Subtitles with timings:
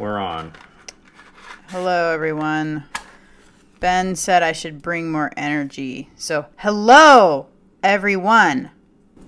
[0.00, 0.54] We're on.
[1.68, 2.84] Hello, everyone.
[3.80, 6.08] Ben said I should bring more energy.
[6.16, 7.48] So, hello,
[7.82, 8.70] everyone.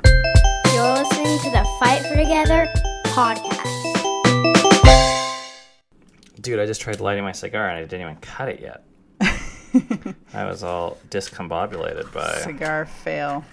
[0.02, 2.72] You're listening to the Fight for Together
[3.04, 3.60] podcast.
[6.40, 8.82] Dude, I just tried lighting my cigar and I didn't even cut it yet.
[10.32, 13.44] I was all discombobulated by Cigar fail.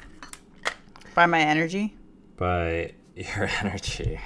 [1.15, 1.97] By my energy?
[2.37, 4.21] by your energy.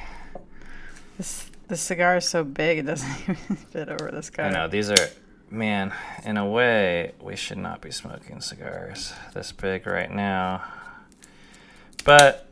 [1.17, 4.47] This, the cigar is so big it doesn't even fit over this guy.
[4.47, 5.09] I know these are,
[5.49, 5.93] man.
[6.23, 10.63] In a way, we should not be smoking cigars this big right now.
[12.03, 12.47] But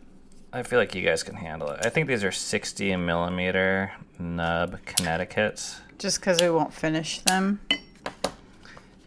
[0.54, 1.86] I feel like you guys can handle it.
[1.86, 5.82] I think these are 60 millimeter nub Connecticut's.
[5.98, 7.60] Just because we won't finish them.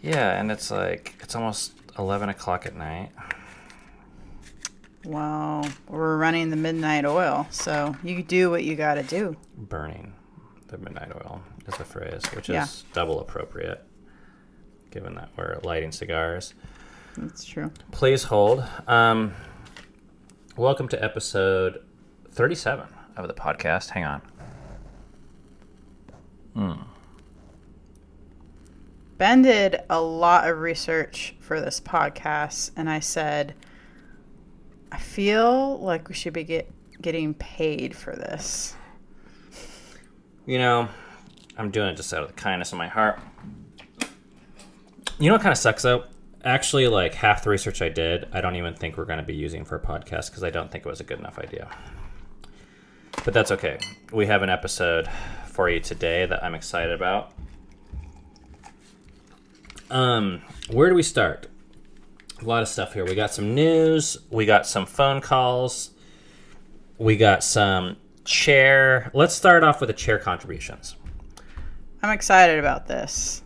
[0.02, 3.10] Yeah, and it's like it's almost 11 o'clock at night.
[5.04, 9.36] Well, we're running the midnight oil, so you do what you gotta do.
[9.56, 10.14] Burning
[10.68, 12.64] the midnight oil is the phrase, which Yeah.
[12.64, 13.84] is double appropriate,
[14.90, 16.54] given that we're lighting cigars.
[17.18, 17.70] That's true.
[17.92, 18.64] Please hold.
[18.88, 19.34] Um,
[20.56, 21.82] welcome to episode
[22.30, 23.90] 37 of the podcast.
[23.90, 24.22] Hang on.
[29.18, 33.54] Ben did a lot of research for this podcast, and I said,
[34.94, 36.70] I feel like we should be get,
[37.02, 38.76] getting paid for this.
[40.46, 40.88] You know,
[41.58, 43.18] I'm doing it just out of the kindness of my heart.
[45.18, 46.04] You know what kind of sucks though?
[46.44, 49.34] Actually, like half the research I did, I don't even think we're going to be
[49.34, 51.68] using for a podcast because I don't think it was a good enough idea.
[53.24, 53.78] But that's okay.
[54.12, 55.08] We have an episode
[55.48, 57.32] for you today that I'm excited about.
[59.90, 61.48] Um, where do we start?
[62.40, 63.04] A lot of stuff here.
[63.04, 64.16] We got some news.
[64.30, 65.90] We got some phone calls.
[66.98, 69.10] We got some chair.
[69.14, 70.96] Let's start off with the chair contributions.
[72.02, 73.42] I'm excited about this.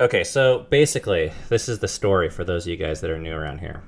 [0.00, 3.34] Okay, so basically, this is the story for those of you guys that are new
[3.34, 3.82] around here.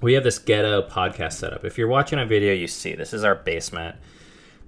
[0.00, 1.64] We have this ghetto podcast setup.
[1.64, 3.96] If you're watching on video, you see this is our basement.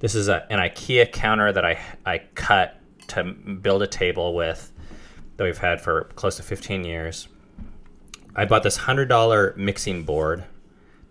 [0.00, 2.78] This is a, an IKEA counter that I I cut
[3.09, 4.72] to build a table with
[5.37, 7.28] that we've had for close to 15 years.
[8.34, 10.44] I bought this hundred dollar mixing board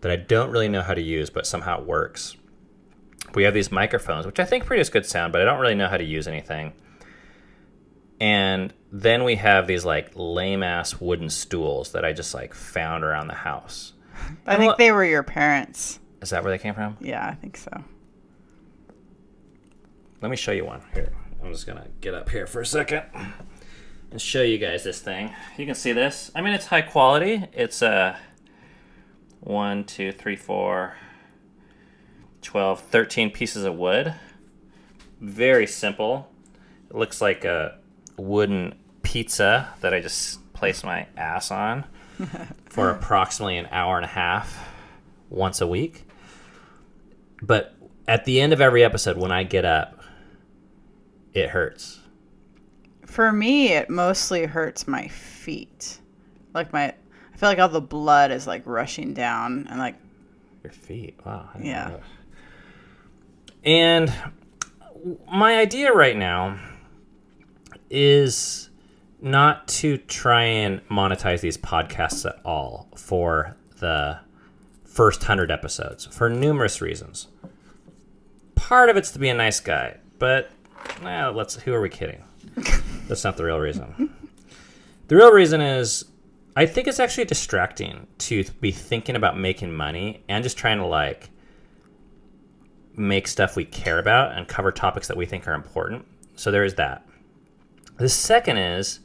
[0.02, 2.36] that I don't really know how to use, but somehow it works.
[3.36, 5.88] We have these microphones, which I think produce good sound, but I don't really know
[5.88, 6.74] how to use anything.
[8.22, 13.04] And then we have these like lame ass wooden stools that I just like found
[13.04, 13.94] around the house.
[14.46, 16.00] I And think they were your parents.
[16.22, 16.98] Is that where they came from?
[17.00, 17.72] Yeah, I think so.
[20.22, 20.82] Let me show you one.
[20.94, 23.04] Here, I'm just gonna get up here for a second
[24.12, 25.34] and show you guys this thing.
[25.58, 26.32] You can see this.
[26.36, 27.46] I mean, it's high quality.
[27.54, 28.18] It's a
[29.42, 30.96] one, two, three, four,
[32.42, 34.14] 12, 13 pieces of wood.
[35.22, 36.32] Very simple.
[36.90, 37.78] It looks like a
[38.18, 41.86] wooden pizza that I just placed my ass on
[42.66, 44.68] for approximately an hour and a half
[45.30, 46.06] once a week.
[47.42, 47.76] But
[48.08, 50.02] at the end of every episode, when I get up,
[51.34, 51.99] it hurts.
[53.10, 56.00] For me, it mostly hurts my feet.
[56.54, 56.94] Like my,
[57.34, 59.96] I feel like all the blood is like rushing down, and like
[60.64, 61.20] Your feet.
[61.26, 61.50] Wow.
[61.60, 61.90] Yeah.
[61.90, 62.00] know.
[63.64, 64.14] And
[65.32, 66.60] my idea right now
[67.90, 68.70] is
[69.20, 74.20] not to try and monetize these podcasts at all for the
[74.86, 77.28] first 100 episodes for numerous reasons.
[78.54, 80.52] Part of it's to be a nice guy, but
[81.02, 82.24] well, let's who are we kidding?
[83.10, 84.16] That's not the real reason.
[85.10, 86.06] The real reason is
[86.56, 90.86] I think it's actually distracting to be thinking about making money and just trying to
[90.86, 91.32] like
[92.96, 96.06] make stuff we care about and cover topics that we think are important.
[96.36, 97.08] So there is that.
[97.98, 99.00] The second is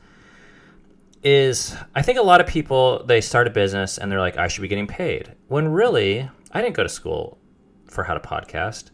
[1.23, 4.49] is I think a lot of people they start a business and they're like I
[4.49, 5.33] should be getting paid.
[5.49, 7.39] When really I didn't go to school
[7.87, 8.91] for how to podcast,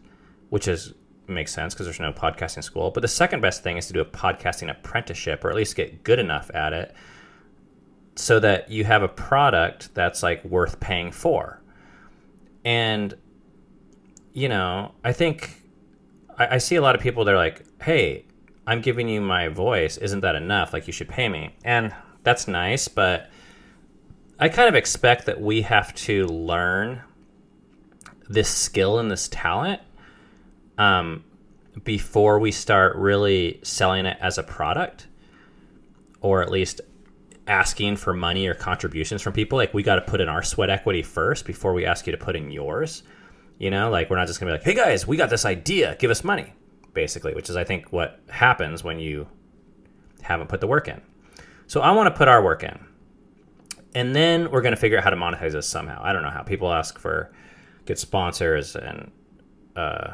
[0.47, 0.93] which is
[1.27, 2.91] makes sense because there's no podcasting school.
[2.91, 6.03] But the second best thing is to do a podcasting apprenticeship or at least get
[6.03, 6.93] good enough at it
[8.15, 11.61] so that you have a product that's like worth paying for.
[12.65, 13.13] And
[14.33, 15.61] you know, I think
[16.37, 18.25] I, I see a lot of people that are like, "Hey,
[18.65, 19.97] I'm giving you my voice.
[19.97, 20.73] Isn't that enough?
[20.73, 21.93] Like, you should pay me." And
[22.23, 23.29] that's nice, but
[24.39, 27.01] I kind of expect that we have to learn
[28.29, 29.81] this skill and this talent
[30.77, 31.23] um,
[31.83, 35.07] before we start really selling it as a product,
[36.21, 36.81] or at least
[37.47, 39.57] asking for money or contributions from people.
[39.57, 42.17] Like, we got to put in our sweat equity first before we ask you to
[42.17, 43.03] put in yours.
[43.57, 45.95] You know, like we're not just gonna be like, "Hey guys, we got this idea,
[45.99, 46.53] give us money."
[46.93, 49.27] basically, which is I think what happens when you
[50.21, 51.01] haven't put the work in.
[51.67, 52.79] So I want to put our work in.
[53.95, 56.01] And then we're to figure out how to monetize this somehow.
[56.03, 56.43] I don't know how.
[56.43, 57.31] People ask for
[57.85, 59.11] get sponsors and
[59.75, 60.13] uh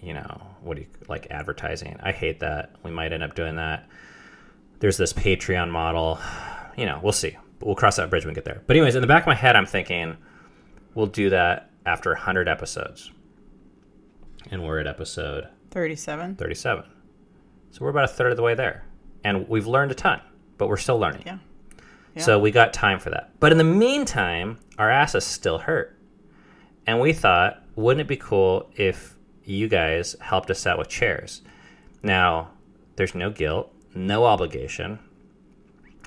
[0.00, 1.98] you know, what do you like advertising.
[2.02, 2.72] I hate that.
[2.84, 3.88] We might end up doing that.
[4.80, 6.18] There's this Patreon model.
[6.76, 7.36] You know, we'll see.
[7.60, 8.62] We'll cross that bridge when we get there.
[8.66, 10.16] But anyways, in the back of my head I'm thinking
[10.94, 13.10] we'll do that after 100 episodes.
[14.50, 16.36] And we're at episode 37.
[16.36, 16.84] 37.
[17.70, 18.84] So we're about a third of the way there.
[19.24, 20.20] And we've learned a ton,
[20.56, 21.24] but we're still learning.
[21.26, 21.38] Yeah.
[22.14, 22.22] Yeah.
[22.22, 23.32] So we got time for that.
[23.40, 25.98] But in the meantime, our asses still hurt.
[26.86, 29.17] And we thought, wouldn't it be cool if
[29.48, 31.42] you guys helped us out with chairs?
[32.02, 32.50] Now,
[32.96, 34.98] there's no guilt, no obligation.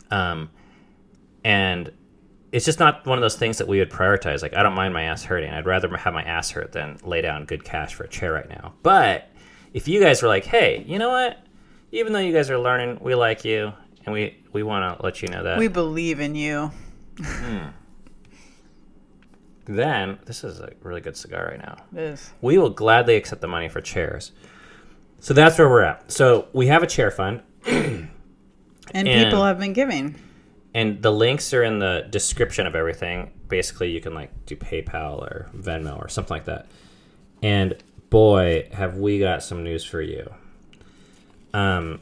[0.10, 0.50] Um,
[1.44, 1.92] and
[2.52, 4.42] it's just not one of those things that we would prioritize.
[4.42, 5.52] Like, I don't mind my ass hurting.
[5.52, 8.50] I'd rather have my ass hurt than lay down good cash for a chair right
[8.50, 8.74] now.
[8.84, 9.30] But
[9.74, 11.40] if you guys were like, hey, you know what?
[11.92, 13.74] Even though you guys are learning, we like you,
[14.06, 15.58] and we, we want to let you know that.
[15.58, 16.72] We believe in you.
[19.66, 21.78] Then, this is a really good cigar right now.
[21.94, 22.32] It is.
[22.42, 24.32] We will gladly accept the money for chairs.
[25.20, 26.12] So that's where we're at.
[26.12, 28.10] So we have a chair fund, And,
[28.94, 30.16] And- people have been giving.
[30.74, 33.32] and the links are in the description of everything.
[33.48, 36.66] Basically, you can like do PayPal or Venmo or something like that.
[37.44, 37.76] And
[38.10, 40.30] boy, have we got some news for you.
[41.54, 42.00] Um,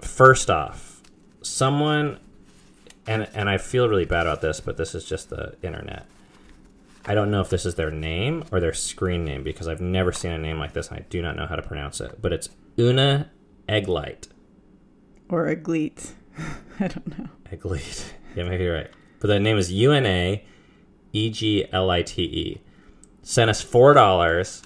[0.00, 1.02] first off,
[1.42, 2.18] someone,
[3.06, 6.06] and and I feel really bad about this, but this is just the internet.
[7.04, 10.12] I don't know if this is their name or their screen name because I've never
[10.12, 12.20] seen a name like this and I do not know how to pronounce it.
[12.20, 13.30] But it's Una
[13.68, 14.28] Egglite.
[15.28, 15.52] Or a.
[16.80, 17.28] I don't know.
[17.50, 18.12] Egglite.
[18.36, 18.90] Yeah, maybe you're right.
[19.20, 20.44] But the name is U N A
[21.12, 22.60] E G L I T E.
[23.22, 24.62] Sent us four dollars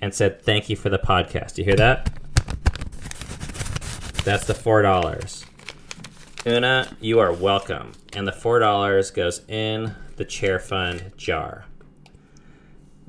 [0.00, 1.58] and said thank you for the podcast.
[1.58, 2.10] You hear that?
[4.24, 5.44] That's the four dollars.
[6.46, 7.92] Una, you are welcome.
[8.14, 11.66] And the four dollars goes in the chair fund jar.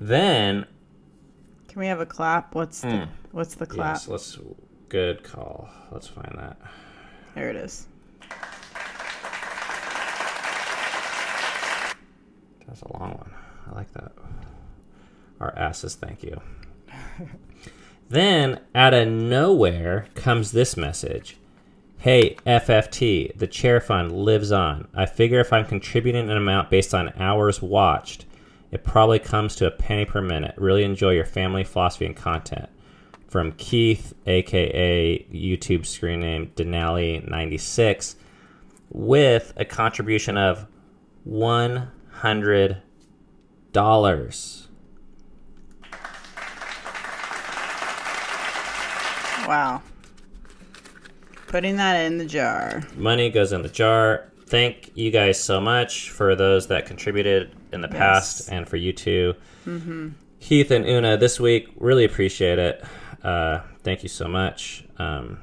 [0.01, 0.65] Then
[1.67, 2.55] Can we have a clap?
[2.55, 3.07] What's the, Mm.
[3.31, 3.95] what's the clap?
[3.95, 4.37] yes, let's
[4.89, 5.69] good call.
[5.91, 6.57] Let's find that.
[7.35, 7.87] There it is.
[12.67, 13.31] That's a long one.
[13.69, 14.11] I like that.
[15.39, 16.41] Our asses, thank you.
[18.09, 21.37] then, out of nowhere, comes this message
[21.99, 24.87] Hey, FFT, the chair fund lives on.
[24.95, 28.25] I figure if I'm contributing an amount based on hours watched,
[28.71, 30.55] it probably comes to a penny per minute.
[30.57, 32.69] Really enjoy your family philosophy and content.
[33.27, 38.15] From Keith, aka YouTube screen name Denali96,
[38.89, 40.67] with a contribution of
[41.23, 42.81] one hundred
[43.71, 44.67] dollars.
[49.47, 49.81] Wow.
[51.47, 52.83] Putting that in the jar.
[52.95, 54.30] Money goes in the jar.
[54.51, 58.91] Thank you guys so much for those that contributed in the past, and for you
[58.91, 59.33] too,
[60.41, 61.15] Keith and Una.
[61.15, 62.83] This week, really appreciate it.
[63.23, 64.83] Uh, thank you so much.
[64.97, 65.39] Um,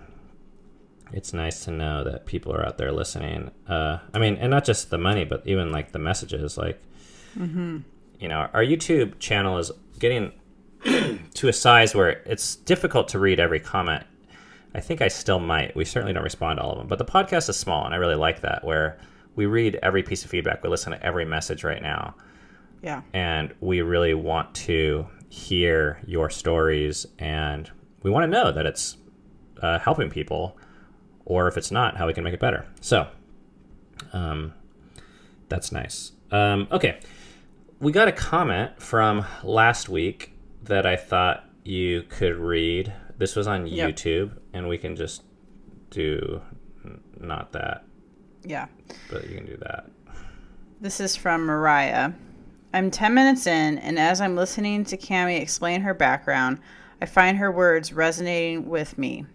[1.11, 3.51] it's nice to know that people are out there listening.
[3.67, 6.59] Uh, I mean, and not just the money, but even like the messages.
[6.59, 6.79] Like,
[8.21, 10.33] you know, our YouTube channel is getting
[11.35, 14.05] to a size where it's difficult to read every comment.
[14.75, 15.75] I think I still might.
[15.75, 17.97] We certainly don't respond to all of them, but the podcast is small, and I
[17.97, 18.65] really like that.
[18.65, 18.99] Where
[19.35, 22.15] we read every piece of feedback, we listen to every message right now,
[22.83, 23.03] Yeah.
[23.13, 27.71] and we really want to hear your stories, and
[28.03, 28.97] we want to know that it's
[29.63, 30.57] uh, helping people,
[31.25, 32.67] or if it's not, how we can make it better.
[32.81, 33.07] So,
[34.13, 34.53] um,
[35.49, 36.13] that's nice.
[36.31, 37.01] Um, okay,
[37.81, 40.33] we got a comment from last week
[40.65, 42.93] that I thought you could read.
[43.19, 43.91] This was on Yep.
[43.91, 45.25] YouTube, and we can just
[45.91, 46.41] do
[47.21, 47.85] not that,
[48.45, 48.67] Yeah.
[49.11, 49.91] but you can do that.
[50.81, 52.13] This is from Mariah.
[52.73, 56.59] I'm 10 minutes in, and as I'm listening to Cami explain her background,
[57.03, 59.27] I find her words resonating with me.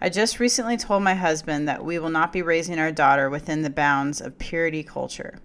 [0.00, 3.62] I just recently told my husband that we will not be raising our daughter within
[3.62, 5.38] the bounds of purity culture.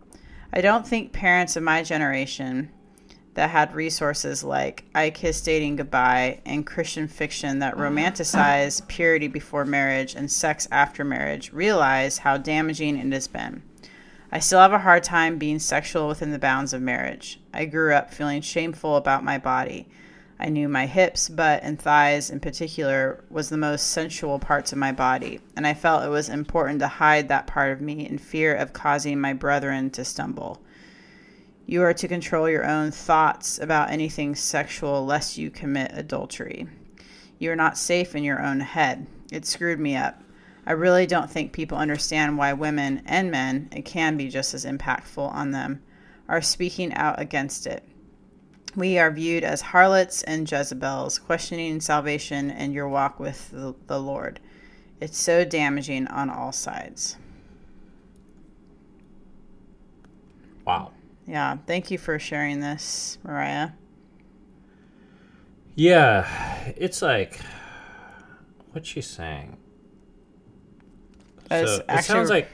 [0.52, 2.70] I don't think parents of my generation
[3.34, 9.66] that had resources like I Kiss Dating Goodbye and Christian fiction that romanticize purity before
[9.66, 13.64] marriage and sex after marriage realize how damaging it has been.
[14.32, 17.40] I still have a hard time being sexual within the bounds of marriage.
[17.54, 19.88] I grew up feeling shameful about my body.
[20.40, 24.78] I knew my hips, butt, and thighs in particular was the most sensual parts of
[24.78, 28.18] my body, and I felt it was important to hide that part of me in
[28.18, 30.60] fear of causing my brethren to stumble.
[31.66, 36.68] You are to control your own thoughts about anything sexual lest you commit adultery.
[37.40, 39.08] You're not safe in your own head.
[39.32, 40.22] It screwed me up.
[40.66, 44.66] I really don't think people understand why women and men, it can be just as
[44.66, 45.82] impactful on them,
[46.28, 47.84] are speaking out against it.
[48.76, 54.40] We are viewed as harlots and Jezebels, questioning salvation and your walk with the Lord.
[55.00, 57.18] It's so damaging on all sides.
[60.66, 60.92] Wow.
[61.26, 63.70] Yeah, thank you for sharing this, Mariah.
[65.76, 66.28] Yeah,
[66.76, 67.40] it's like,
[68.72, 69.58] what's she saying?
[71.50, 72.50] So it sounds like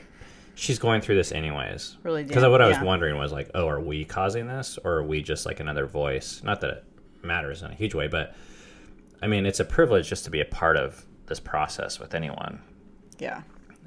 [0.54, 1.96] she's going through this anyways.
[2.02, 2.84] Really Because what I was yeah.
[2.84, 6.42] wondering was like, oh, are we causing this, or are we just like another voice?
[6.42, 6.84] Not that it
[7.22, 8.34] matters in a huge way, but
[9.22, 12.60] I mean, it's a privilege just to be a part of this process with anyone,
[13.18, 13.42] Yeah.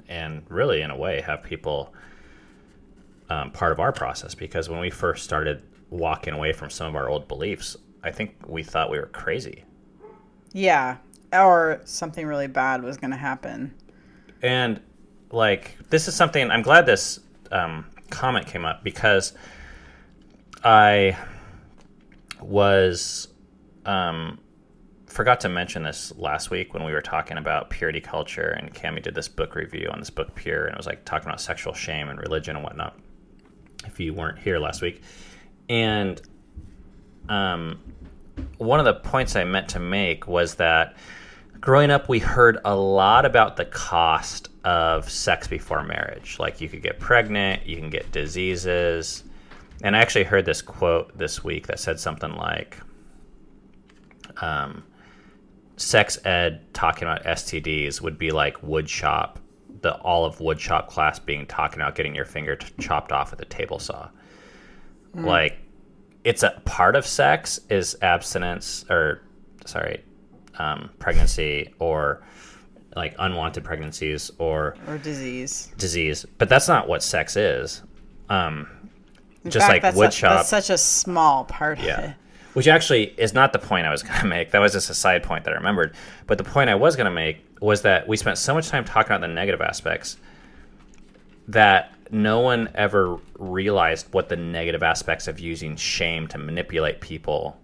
[0.08, 1.92] and really, in a way, have people
[3.32, 4.34] um, part of our process.
[4.34, 8.34] Because when we first started walking away from some of our old beliefs, I think
[8.46, 9.64] we thought we were crazy.
[10.52, 10.98] Yeah.
[11.32, 13.74] Or something really bad was going to happen.
[14.42, 14.80] And
[15.30, 17.20] like this is something I'm glad this
[17.50, 19.32] um, comment came up because
[20.62, 21.16] I
[22.40, 23.28] was
[23.86, 24.38] um,
[25.06, 29.02] forgot to mention this last week when we were talking about purity culture and Cami
[29.02, 31.72] did this book review on this book Pure and it was like talking about sexual
[31.72, 32.98] shame and religion and whatnot.
[33.86, 35.02] If you weren't here last week,
[35.68, 36.20] and
[37.28, 37.80] um,
[38.58, 40.96] one of the points I meant to make was that
[41.60, 46.38] growing up, we heard a lot about the cost of sex before marriage.
[46.38, 49.24] Like you could get pregnant, you can get diseases.
[49.82, 52.78] And I actually heard this quote this week that said something like,
[54.40, 54.84] um,
[55.76, 59.38] sex ed talking about STDs would be like wood shop,
[59.82, 63.30] the all of wood shop class being talking about getting your finger t- chopped off
[63.30, 64.08] with a table saw.
[65.14, 65.58] Like,
[66.24, 69.22] it's a part of sex is abstinence or
[69.66, 70.02] sorry,
[70.58, 72.22] um, pregnancy or
[72.96, 75.70] like unwanted pregnancies or Or disease.
[75.76, 77.82] disease, but that's not what sex is.
[78.28, 78.68] Um,
[79.44, 82.14] In just fact, like that's wood a- shop, That's such a small part of it.
[82.54, 84.50] Which actually is not the point I was going to make.
[84.52, 85.94] That was just a side point that I remembered.
[86.26, 88.84] But the point I was going to make was that we spent so much time
[88.84, 90.16] talking about the negative aspects
[91.48, 97.56] that no one ever realized what the negative aspects of using shame to manipulate people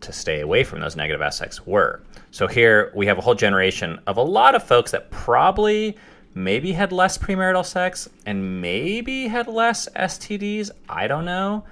[0.00, 2.02] to stay away from those negative aspects were.
[2.30, 5.96] So here we have a whole generation of a lot of folks that probably
[6.34, 10.70] maybe had less premarital sex and maybe had less STDs.
[10.88, 11.64] I don't know.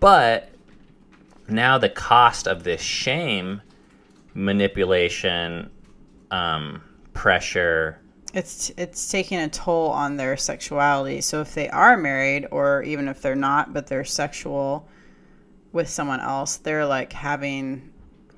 [0.00, 0.50] But
[1.48, 3.62] now the cost of this shame,
[4.34, 5.70] manipulation,
[6.30, 6.82] um,
[7.18, 7.98] pressure,
[8.32, 11.20] It's it's taking a toll on their sexuality.
[11.20, 14.86] So if they are married, or even if they're not, but they're sexual
[15.72, 17.90] with someone else, they're like having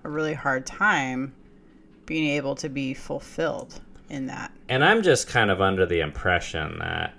[0.04, 1.34] a really hard time
[2.06, 4.50] being able to be fulfilled in that.
[4.68, 7.14] And I'm just kind of under the impression that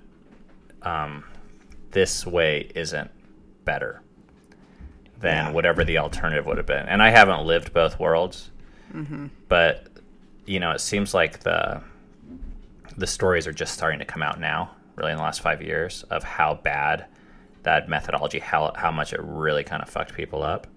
[0.81, 1.23] um,
[1.91, 3.11] this way isn't
[3.65, 4.01] better
[5.19, 5.51] than Yeah.
[5.51, 6.87] whatever the alternative would have been.
[6.87, 8.49] And I haven't lived both worlds,
[9.47, 9.87] but
[10.51, 11.81] you know, it seems like the
[12.97, 16.03] the stories are just starting to come out now, really in the last five years,
[16.09, 17.05] of how bad
[17.63, 20.67] that methodology, how how much it really kind of fucked people up,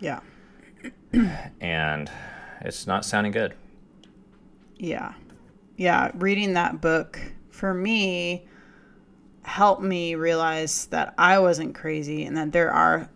[0.00, 0.20] Yeah.
[1.60, 2.10] and
[2.60, 3.54] it's not sounding good.
[4.76, 5.14] Yeah.
[5.76, 6.10] Yeah.
[6.14, 7.18] Reading that book
[7.50, 8.46] for me
[9.44, 13.08] helped me realize that I wasn't crazy and that there are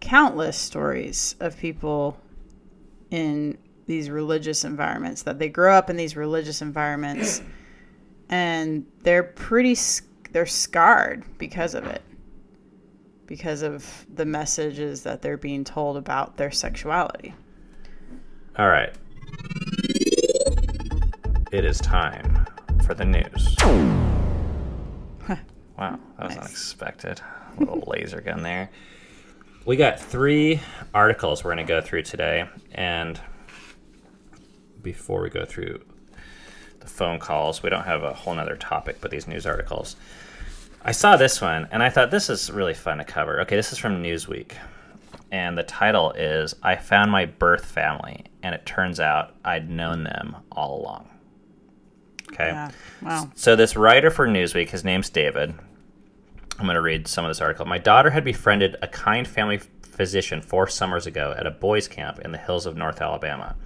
[0.00, 2.18] countless stories of people
[3.10, 7.40] in these religious environments that they grow up in these religious environments
[8.28, 9.76] and they're pretty,
[10.32, 12.02] they're scarred because of it
[13.26, 17.34] because of the messages that they're being told about their sexuality
[18.56, 18.94] All right.
[21.52, 22.46] It is time
[22.84, 23.56] for the news.
[23.62, 25.38] wow,
[25.78, 26.38] that was Nice.
[26.38, 27.20] unexpected.
[27.58, 28.70] Little laser gun there.
[29.64, 30.60] We got three
[30.94, 32.48] articles we're going to go through today.
[32.72, 33.18] And
[34.86, 35.80] before we go through
[36.80, 39.96] the phone calls, we don't have a whole nother topic but these news articles.
[40.82, 43.40] I saw this one and I thought this is really fun to cover.
[43.42, 44.52] Okay, this is from Newsweek
[45.30, 50.04] and the title is I Found My Birth Family, and it turns out I'd known
[50.04, 51.08] them all along.
[52.32, 52.48] Okay.
[52.48, 52.70] yeah
[53.02, 55.54] wow So, this writer for Newsweek, his name's David.
[56.58, 57.66] I'm going to read some of this article.
[57.66, 62.18] My daughter had befriended a kind family physician four summers ago at a boys' camp
[62.20, 63.56] in the hills of North Alabama.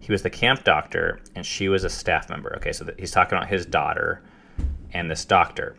[0.00, 2.54] He was the camp doctor, and she was a staff member.
[2.56, 4.22] Okay, so he's talking about his daughter
[4.92, 5.76] and this doctor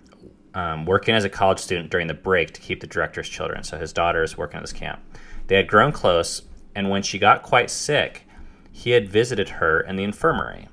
[0.58, 3.64] um, working as a college student during the break to keep the director's children.
[3.64, 5.00] So his daughter is working at this camp.
[5.46, 6.42] They had grown close,
[6.76, 8.24] and when she got quite sick,
[8.72, 10.68] he had visited her in the infirmary,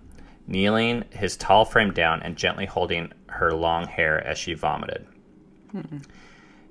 [0.47, 5.07] kneeling his tall frame down and gently holding her long hair as she vomited.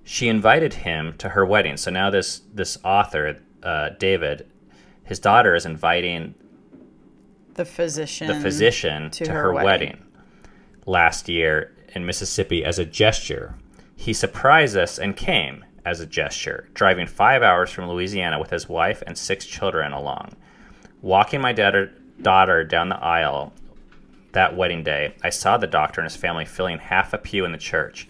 [0.03, 1.77] She invited him to her wedding.
[1.77, 4.49] So now this this author, uh, David,
[5.03, 6.35] his daughter is inviting
[7.55, 8.27] The physician.
[8.27, 10.03] the physician to, her, wedding.
[10.85, 13.55] last year in Mississippi as a gesture.
[13.95, 18.67] He surprised us and came as a gesture, driving five hours from Louisiana with his
[18.67, 20.35] wife and six children along.
[21.01, 23.53] Walking my daughter, daughter down the aisle
[24.31, 27.51] that wedding day, I saw the doctor and his family filling half a pew in
[27.51, 28.07] the church,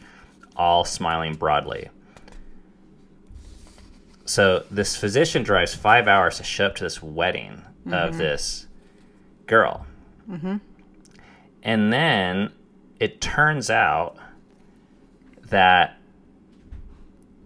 [0.56, 1.90] all smiling broadly.
[4.26, 8.18] So this physician drives five hours to show up to this wedding of mm-hmm.
[8.18, 8.68] this
[9.54, 9.86] girl.
[11.62, 12.52] And then
[13.00, 14.18] it turns out
[15.50, 15.98] that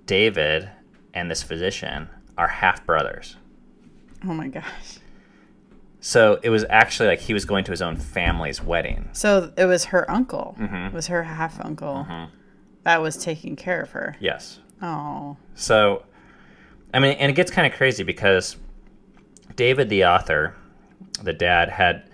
[0.06, 0.70] David
[1.14, 3.36] and this physician are half brothers.
[4.24, 5.00] Oh my gosh.
[6.00, 9.10] So it was actually like he was going to his own family's wedding.
[9.12, 10.56] So it was her uncle.
[10.58, 10.76] Mm-hmm.
[10.88, 12.08] It was her half uncle
[12.84, 14.16] that was taking care of her.
[14.22, 14.60] Yes.
[14.82, 15.36] Oh.
[15.56, 16.06] So,
[16.94, 18.56] I mean, and it gets kind of crazy because
[19.58, 20.56] David, the author,
[21.22, 22.10] the dad, had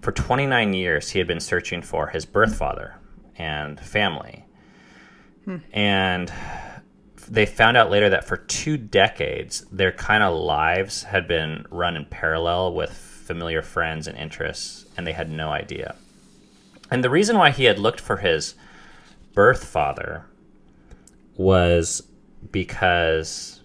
[0.00, 2.96] for 29 years he had been searching for his birth father
[3.36, 4.44] and family.
[5.72, 6.32] And
[7.28, 11.96] they found out later that for two decades, their kind of lives had been run
[11.96, 15.96] in parallel with familiar friends and interests, and they had no idea.
[16.90, 18.54] And the reason why he had looked for his
[19.34, 20.24] birth father
[21.36, 22.02] was
[22.50, 23.60] because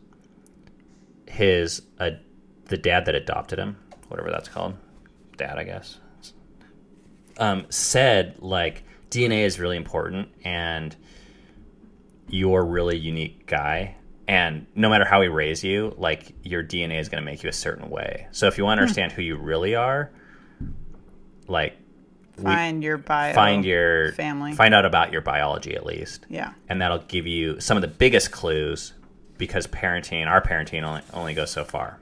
[1.27, 2.11] his uh,
[2.65, 3.77] the dad that adopted him,
[4.13, 4.75] whatever that's called,
[5.37, 5.97] dad, I guess,
[7.39, 10.95] um, said like DNA is really important and
[12.29, 13.95] you're a really unique guy.
[14.27, 17.49] And no matter how we raise you, like your DNA is going to make you
[17.49, 18.27] a certain way.
[18.31, 20.11] So if you want to understand who you really are,
[21.47, 21.75] like
[22.41, 23.33] Find your bio.
[23.33, 24.53] find your family.
[24.53, 26.53] find out about your biology at least Yeah.
[26.69, 28.93] and that'll give you some of the biggest clues
[29.37, 31.99] because parenting our parenting only, only goes so far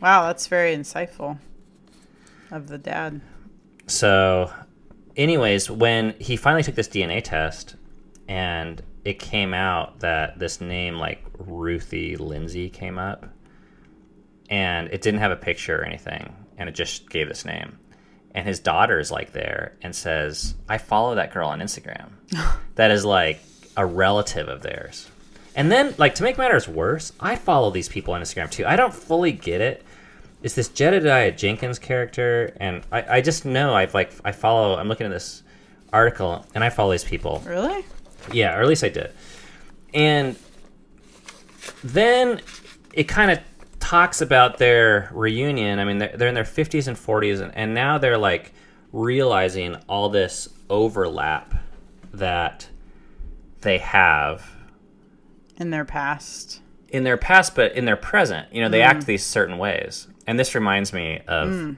[0.00, 1.38] Wow, that's very insightful
[2.50, 3.20] of the dad.
[3.86, 4.52] so
[5.16, 7.76] anyways when he finally took this dna test
[8.28, 13.26] and it came out that this name like ruthie lindsey came up
[14.50, 17.78] and it didn't have a picture or anything and it just gave this name.
[18.36, 22.10] And his daughter is like there and says i follow that girl on instagram.
[22.76, 23.40] That is like
[23.76, 25.08] a relative of theirs
[25.54, 28.76] and then like to make matters worse i follow these people on instagram too i
[28.76, 29.84] don't fully get it
[30.42, 34.88] it's this jedidiah jenkins character and i, I just know i've like i follow i'm
[34.88, 35.42] looking at this
[35.92, 37.84] article and i follow these people Really?
[38.32, 39.12] yeah, or at least I did.
[39.92, 40.36] And
[41.82, 42.40] then
[42.94, 43.38] it kind of
[43.80, 45.78] talks about their reunion.
[45.78, 48.52] I mean, they're, they're in their 50s and 40s, and, and now they're like
[48.92, 51.54] realizing all this overlap
[52.14, 52.66] that
[53.60, 54.50] they have
[55.56, 56.60] In their past.
[56.88, 58.52] in their past, but in their present.
[58.52, 60.06] You know, they act these certain ways.
[60.26, 61.76] And this reminds me of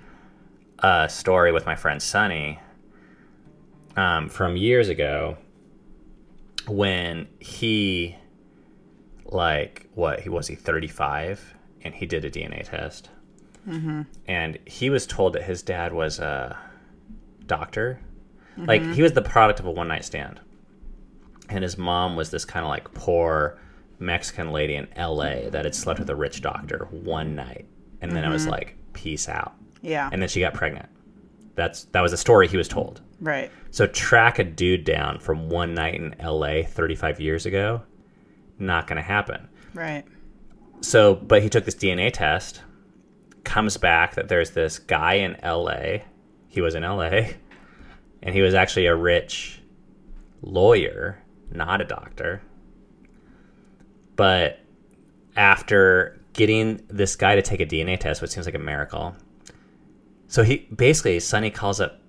[0.81, 2.59] a story with my friend Sonny
[3.97, 5.39] um, from years ago
[6.69, 8.17] when he,
[9.25, 13.09] like, what, he was he 35 and he did a DNA test.
[13.67, 14.03] Mm-hmm.
[14.27, 16.59] And he was told that his dad was a
[17.47, 18.01] doctor.
[18.59, 20.41] Like, he was the product of a one night stand
[21.49, 23.59] and his mom was this kind of like poor
[23.99, 27.67] Mexican lady in LA that had slept with a rich doctor one night,
[28.01, 28.53] and then it was mm-hmm.
[28.53, 30.09] like peace out, Yeah.
[30.13, 30.89] and then she got pregnant.
[31.55, 33.01] That's that was a story he was told.
[33.21, 33.51] right.
[33.71, 37.83] So track a dude down from one night in LA 35 years ago,
[38.59, 39.49] not going to happen.
[39.75, 40.05] Right.
[40.81, 42.63] So, but he took this DNA test,
[43.45, 46.05] comes back that there's this guy in LA.
[46.49, 47.31] He was in LA,
[48.23, 49.61] and he was actually a rich
[50.43, 52.43] lawyer, not a doctor.
[54.17, 54.61] But
[55.37, 59.15] after getting this guy to take a DNA test, which seems like a miracle,
[60.27, 62.01] so he basically Sonny calls up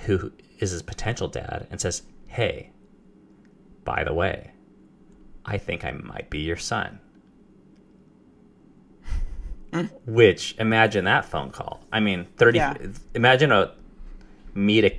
[0.00, 2.72] who is his potential dad and says, "Hey,
[3.84, 4.52] by the way,
[5.44, 7.00] I think I might be your son."
[10.06, 11.84] Which imagine that phone call.
[11.92, 12.58] I mean, thirty.
[12.58, 12.74] Yeah.
[13.14, 13.74] Imagine a
[14.54, 14.98] meet a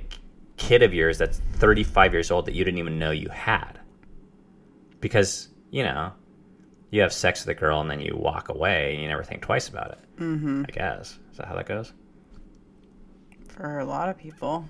[0.56, 3.80] kid of yours that's thirty-five years old that you didn't even know you had,
[5.00, 6.12] because you know
[6.90, 9.42] you have sex with a girl and then you walk away and you never think
[9.42, 9.98] twice about it.
[10.18, 10.64] Mm-hmm.
[10.68, 11.92] I guess is that how that goes?
[13.48, 14.64] For a lot of people.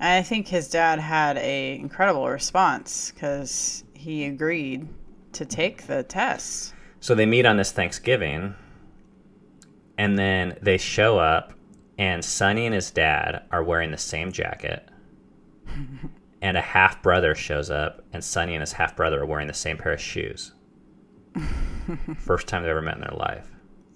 [0.00, 4.88] And I think his dad had a incredible response because he agreed
[5.32, 6.74] to take the test.
[7.00, 8.54] So they meet on this Thanksgiving,
[9.98, 11.52] and then they show up,
[11.98, 14.88] and Sonny and his dad are wearing the same jacket.
[16.42, 19.54] and a half brother shows up, and Sonny and his half brother are wearing the
[19.54, 20.52] same pair of shoes.
[22.18, 23.48] First time they've ever met in their life.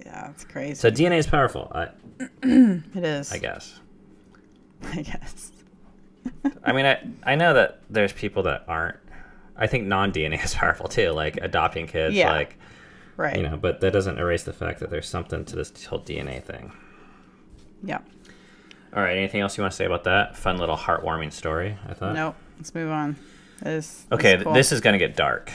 [0.04, 0.74] Yeah, it's crazy.
[0.74, 1.88] So DNA is powerful, I,
[2.42, 3.32] it is.
[3.32, 3.78] I guess.
[4.82, 5.52] I guess.
[6.64, 8.96] I mean, I I know that there's people that aren't.
[9.56, 12.30] I think non DNA is powerful too, like adopting kids, Yeah.
[12.32, 12.56] like
[13.16, 13.36] Right.
[13.36, 13.56] you know.
[13.56, 16.72] But that doesn't erase the fact that there's something to this whole DNA thing.
[17.82, 17.98] Yeah.
[18.94, 21.76] All right, anything else you want to say about that fun little heartwarming story?
[21.88, 22.14] I thought.
[22.14, 22.36] Nope.
[22.58, 23.16] Let's move on.
[23.62, 24.06] This.
[24.12, 25.50] Okay, this, th- this is gonna get dark.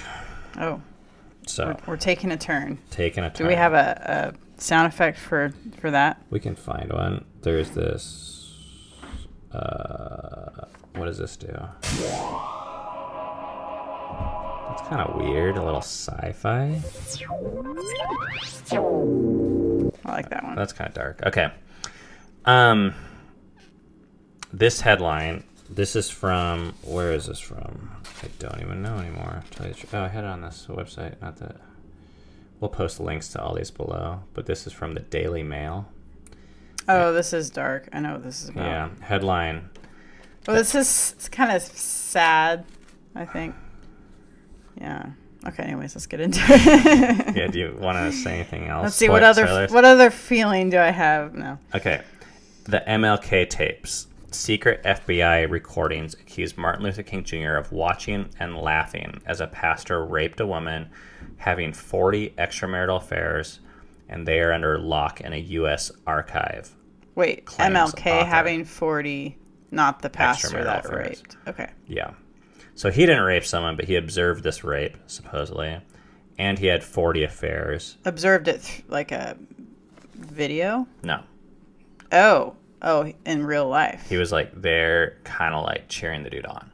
[0.59, 0.81] Oh,
[1.47, 2.77] So we're, we're taking a turn.
[2.89, 3.45] taking a turn.
[3.45, 6.21] Do we have a, a sound effect for for that?
[6.29, 7.25] We can find one.
[7.41, 8.29] There's this.
[9.51, 11.47] Uh, what does this do?
[14.67, 15.57] That's kind of weird.
[15.57, 16.81] A little sci-fi.
[20.05, 20.55] I like that one.
[20.55, 21.21] That's kind of dark.
[21.25, 21.51] Okay.
[22.45, 22.93] Um.
[24.51, 25.43] This headline.
[25.69, 26.73] This is from.
[26.83, 27.91] Where is this from?
[28.23, 29.43] I don't even know anymore.
[29.51, 29.93] Tell you the truth.
[29.93, 31.21] Oh, I had it on this website.
[31.21, 31.57] Not that.
[32.59, 34.21] We'll post links to all these below.
[34.33, 35.87] But this is from the Daily Mail.
[36.87, 37.89] Oh, this is dark.
[37.91, 38.65] I know what this is about.
[38.65, 38.89] Yeah.
[39.01, 39.69] Headline.
[40.47, 42.65] Well, this is it's kind of sad.
[43.15, 43.55] I think.
[44.79, 45.07] Yeah.
[45.45, 45.63] Okay.
[45.63, 47.23] Anyways, let's get into it.
[47.35, 47.47] Yeah.
[47.47, 48.83] Do you want to say anything else?
[48.83, 51.33] Let's see what other what other feeling do I have?
[51.33, 51.57] No.
[51.75, 52.01] Okay.
[52.65, 54.07] The MLK tapes.
[54.33, 57.55] Secret FBI recordings accuse Martin Luther King Jr.
[57.55, 60.89] of watching and laughing as a pastor raped a woman,
[61.37, 63.59] having 40 extramarital affairs,
[64.09, 65.91] and they are under lock in a U.S.
[66.05, 66.75] archive.
[67.15, 67.91] Wait, MLK
[68.21, 68.25] author.
[68.25, 69.37] having forty,
[69.71, 71.21] not the pastor that affairs.
[71.21, 71.37] raped.
[71.47, 71.69] Okay.
[71.87, 72.11] Yeah.
[72.75, 75.79] So he didn't rape someone, but he observed this rape, supposedly.
[76.39, 77.97] And he had 40 affairs.
[78.05, 79.37] Observed it th- like a
[80.15, 80.87] video.
[81.03, 81.21] No.
[82.11, 84.07] Oh, oh, in real life.
[84.09, 86.71] He was like there, kind of like cheering the dude on.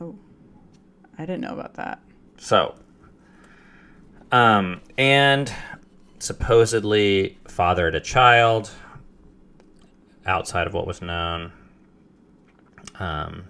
[0.00, 0.18] oh,
[1.18, 2.00] I didn't know about that.
[2.38, 2.74] So,
[4.32, 5.52] um, and
[6.18, 8.70] supposedly fathered a child
[10.26, 11.52] outside of what was known.
[12.98, 13.44] Um,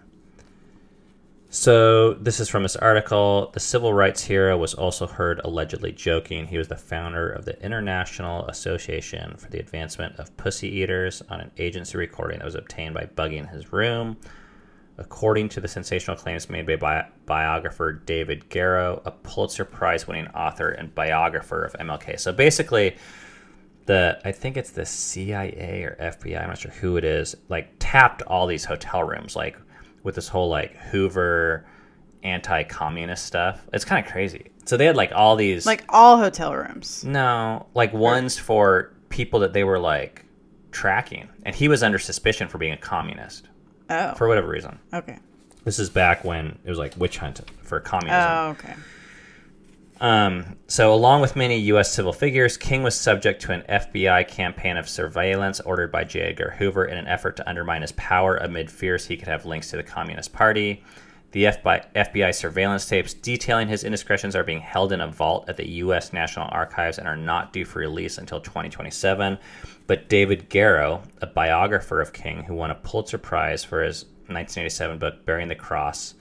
[1.53, 3.51] so this is from this article.
[3.53, 6.47] The civil rights hero was also heard allegedly joking.
[6.47, 11.41] He was the founder of the International Association for the Advancement of Pussy Eaters on
[11.41, 14.17] an agency recording that was obtained by bugging his room.
[14.97, 20.29] According to the sensational claims made by bi- biographer David Garrow, a Pulitzer Prize winning
[20.29, 22.21] author and biographer of MLK.
[22.21, 22.97] So basically,
[23.87, 27.73] the I think it's the CIA or FBI, I'm not sure who it is, like
[27.81, 29.57] tapped all these hotel rooms, like
[30.03, 31.67] with this whole like Hoover
[32.23, 33.67] anti-communist stuff.
[33.73, 34.51] It's kind of crazy.
[34.67, 37.05] So they had like all these Like all hotel rooms.
[37.05, 40.25] no, like ones for people that they were like
[40.71, 43.49] tracking, and he was under suspicion for being a communist
[43.89, 44.79] Oh, for whatever reason.
[44.95, 45.19] okay.
[45.65, 48.31] This is back when it was like witch hunt for communism.
[48.31, 48.75] Oh, okay.
[50.01, 51.93] Um, so, along with many U.S.
[51.93, 56.21] civil figures, King was subject to an FBI campaign of surveillance ordered by J.
[56.21, 59.69] Edgar Hoover in an effort to undermine his power amid fears he could have links
[59.71, 60.83] to the Communist Party.
[61.33, 65.59] The FBI, FBI surveillance tapes detailing his indiscretions are being held in a vault at
[65.59, 66.13] the U.S.
[66.15, 69.39] National Archives and are not due for release until 2027.
[69.87, 74.99] But David Garrow, a biographer of King who won a Pulitzer Prize for his 1987
[74.99, 76.15] book Bearing the Cross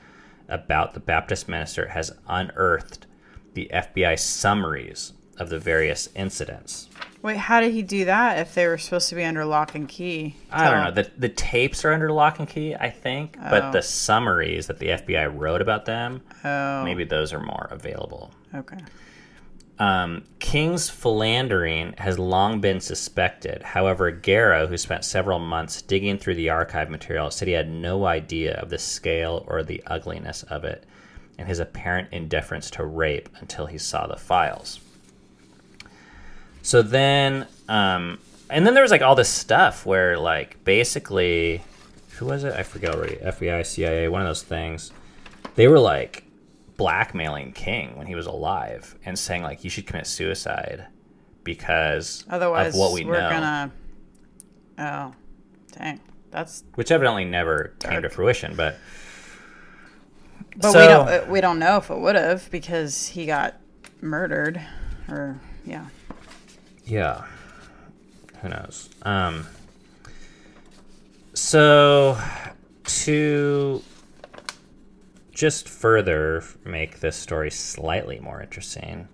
[0.50, 3.08] about the Baptist minister, has unearthed
[3.53, 6.89] the FBI summaries of the various incidents.
[7.21, 9.88] Wait, how did he do that if they were supposed to be under lock and
[9.89, 10.35] key?
[10.51, 11.03] I don't know.
[11.03, 13.49] The, the tapes are under lock and key, I think, Oh.
[13.49, 18.31] but the summaries that the FBI wrote about them, Oh, maybe those are more available.
[18.55, 18.77] okay.
[19.79, 23.63] Um, King's philandering has long been suspected.
[23.63, 28.05] However, Garrow, who spent several months digging through the archive material, said he had no
[28.05, 30.83] idea of the scale or the ugliness of it
[31.39, 34.82] and his apparent indifference to rape until he saw the files.
[36.62, 41.63] So then, um, and then there was like all this stuff where, like, basically,
[42.17, 42.54] who was it?
[42.54, 43.15] I forget already.
[43.15, 44.91] FBI, CIA, one of those things.
[45.56, 46.25] They were like
[46.75, 50.86] blackmailing King when he was alive and saying like you should commit suicide
[51.43, 53.71] because Otherwise, of what we we're know, gonna.
[54.78, 55.13] Oh,
[55.78, 56.02] dang.
[56.32, 56.63] That's.
[56.75, 58.56] which evidently never came to fruition.
[58.56, 58.78] But
[60.57, 61.07] But So- we don't.
[61.07, 63.55] uh, We don't know if it would have because he got
[64.01, 64.62] murdered,
[65.09, 65.85] or yeah.
[66.85, 67.23] yeah,
[68.41, 68.89] who knows?
[69.03, 69.47] Um,
[71.33, 72.17] so
[72.83, 73.81] to
[75.31, 79.07] just further make this story slightly more interesting,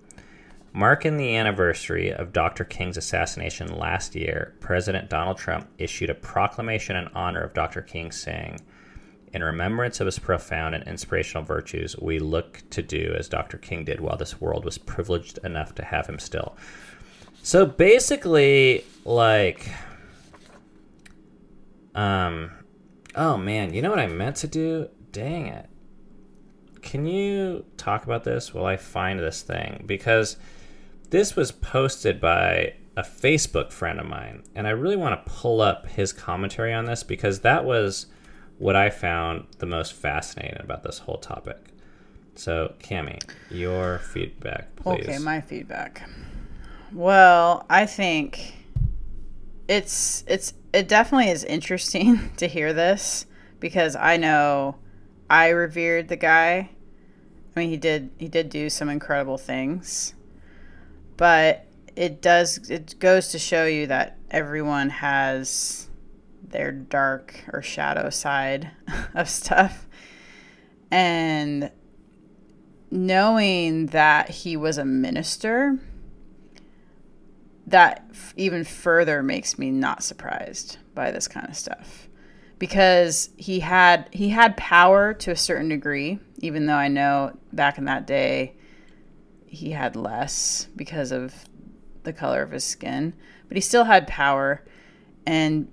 [0.74, 2.66] Marking the anniversary of Dr.
[2.66, 7.82] King's assassination last year, President Donald Trump issued a proclamation in honor of Dr.
[7.82, 8.60] King, saying,
[9.36, 13.58] In remembrance of his profound and inspirational virtues, we look to do as Dr.
[13.58, 16.56] King did while this world was privileged enough to have him still.
[17.44, 19.70] So basically, like,
[21.96, 22.50] um,
[23.14, 24.88] oh man, you know what I meant to do?
[25.12, 25.70] Dang it.
[26.82, 29.84] Can you talk about this while I find this thing?
[29.86, 30.38] Because
[31.10, 35.60] this was posted by a Facebook friend of mine, and I really want to pull
[35.60, 38.06] up his commentary on this because that was
[38.58, 41.58] what I found the most fascinating about this whole topic.
[42.36, 45.08] So, Cami, your feedback, please.
[45.08, 46.08] Okay, my feedback.
[46.92, 48.56] Well, I think
[49.68, 53.26] it's it's it definitely is interesting to hear this
[53.60, 54.76] because I know
[55.30, 56.70] I revered the guy.
[57.56, 60.14] I mean, he did he did do some incredible things.
[61.18, 61.66] But
[61.96, 65.85] it does it goes to show you that everyone has
[66.56, 68.72] their dark or shadow side
[69.14, 69.88] of stuff.
[70.90, 71.70] And
[72.90, 75.78] knowing that he was a minister
[77.68, 82.08] that f- even further makes me not surprised by this kind of stuff
[82.58, 87.80] because he had he had power to a certain degree even though i know back
[87.80, 88.54] in that day
[89.48, 91.34] he had less because of
[92.04, 93.14] the color of his skin
[93.48, 94.64] but he still had power
[95.26, 95.68] and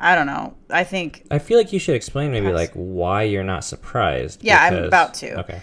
[0.00, 3.44] i don't know i think I feel like you should explain maybe like why you're
[3.44, 4.42] not surprised.
[4.42, 5.40] Yeah, I'm about to.
[5.40, 5.60] Okay.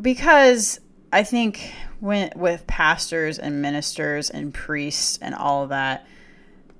[0.00, 0.80] because
[1.12, 6.06] I think when with pastors and ministers and priests and all of that,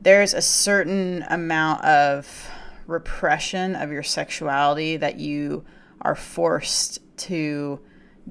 [0.01, 2.51] there's a certain amount of
[2.87, 5.65] repression of your sexuality that you
[6.03, 7.81] are forced to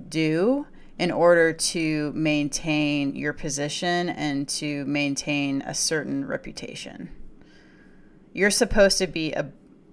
[0.10, 0.68] do
[1.00, 7.10] in order to maintain your position and to maintain a certain reputation.
[8.34, 9.50] You're supposed to be a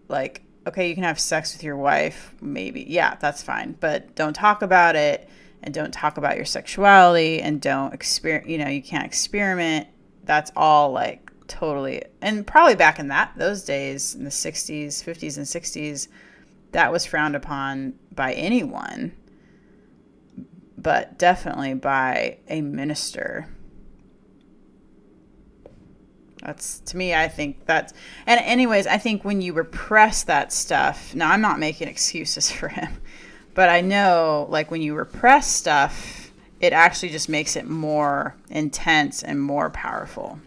[0.08, 2.84] like okay, you can have sex with your wife, maybe.
[2.88, 5.28] Yeah, that's fine, but don't talk about it
[5.62, 9.88] and don't talk about your sexuality and don't exper you know, you can't experiment.
[10.24, 15.36] That's all like totally and probably back in that those days in the 60s, 50s
[15.36, 16.06] and 60s
[16.70, 19.12] that was frowned upon by anyone
[20.78, 23.48] but definitely by a minister
[26.42, 27.92] that's to me i think that's
[28.26, 32.68] and anyways i think when you repress that stuff now i'm not making excuses for
[32.68, 32.92] him
[33.54, 39.22] but i know like when you repress stuff it actually just makes it more intense
[39.22, 40.38] and more powerful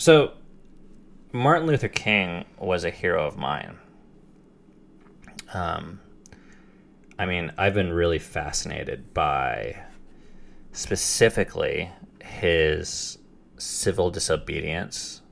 [0.00, 0.32] So,
[1.32, 3.76] Martin Luther King was a hero of mine.
[5.52, 6.00] Um,
[7.18, 9.76] I mean, I've been really fascinated by
[10.72, 11.90] specifically
[12.30, 13.18] his
[13.58, 15.22] civil disobedience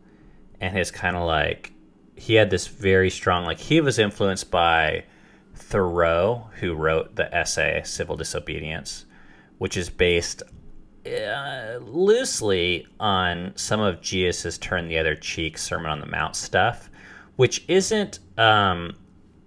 [0.60, 1.72] and his kind of like
[2.14, 5.04] he had this very strong like he was influenced by
[5.54, 9.06] Thoreau who wrote the essay Civil Disobedience
[9.58, 10.42] which is based
[11.06, 16.90] uh, loosely on some of Jesus' Turn the Other Cheek Sermon on the Mount stuff,
[17.36, 18.96] which isn't um,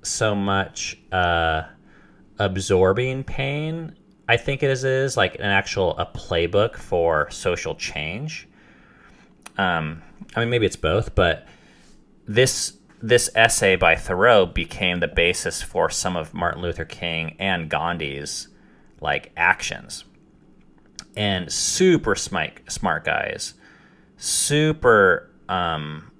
[0.01, 1.63] so much uh,
[2.39, 3.95] absorbing pain.
[4.27, 8.47] I think it is, is like an actual a playbook for social change.
[9.57, 10.01] Um,
[10.35, 11.47] I mean, maybe it's both, but
[12.25, 17.69] this this essay by Thoreau became the basis for some of Martin Luther King and
[17.69, 18.47] Gandhi's
[18.99, 20.05] like actions.
[21.17, 23.55] And super smart smart guys.
[24.17, 26.11] Super um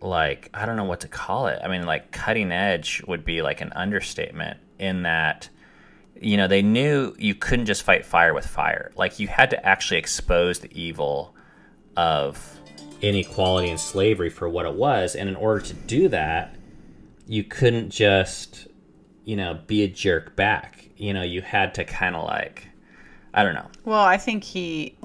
[0.00, 1.60] like i don't know what to call it.
[1.62, 5.50] I mean like cutting edge would be like an understatement in that
[6.20, 8.92] you know they knew you couldn't just fight fire with fire.
[8.96, 11.34] Like you had to actually expose the evil
[11.96, 12.56] of
[13.00, 15.14] inequality and slavery for what it was.
[15.14, 16.54] And in order to do that
[17.28, 18.66] you couldn't just
[19.24, 20.88] you know be a jerk back.
[20.96, 22.66] You know you had to kind of like
[23.34, 23.68] i don't know.
[23.84, 24.96] Well, I think he,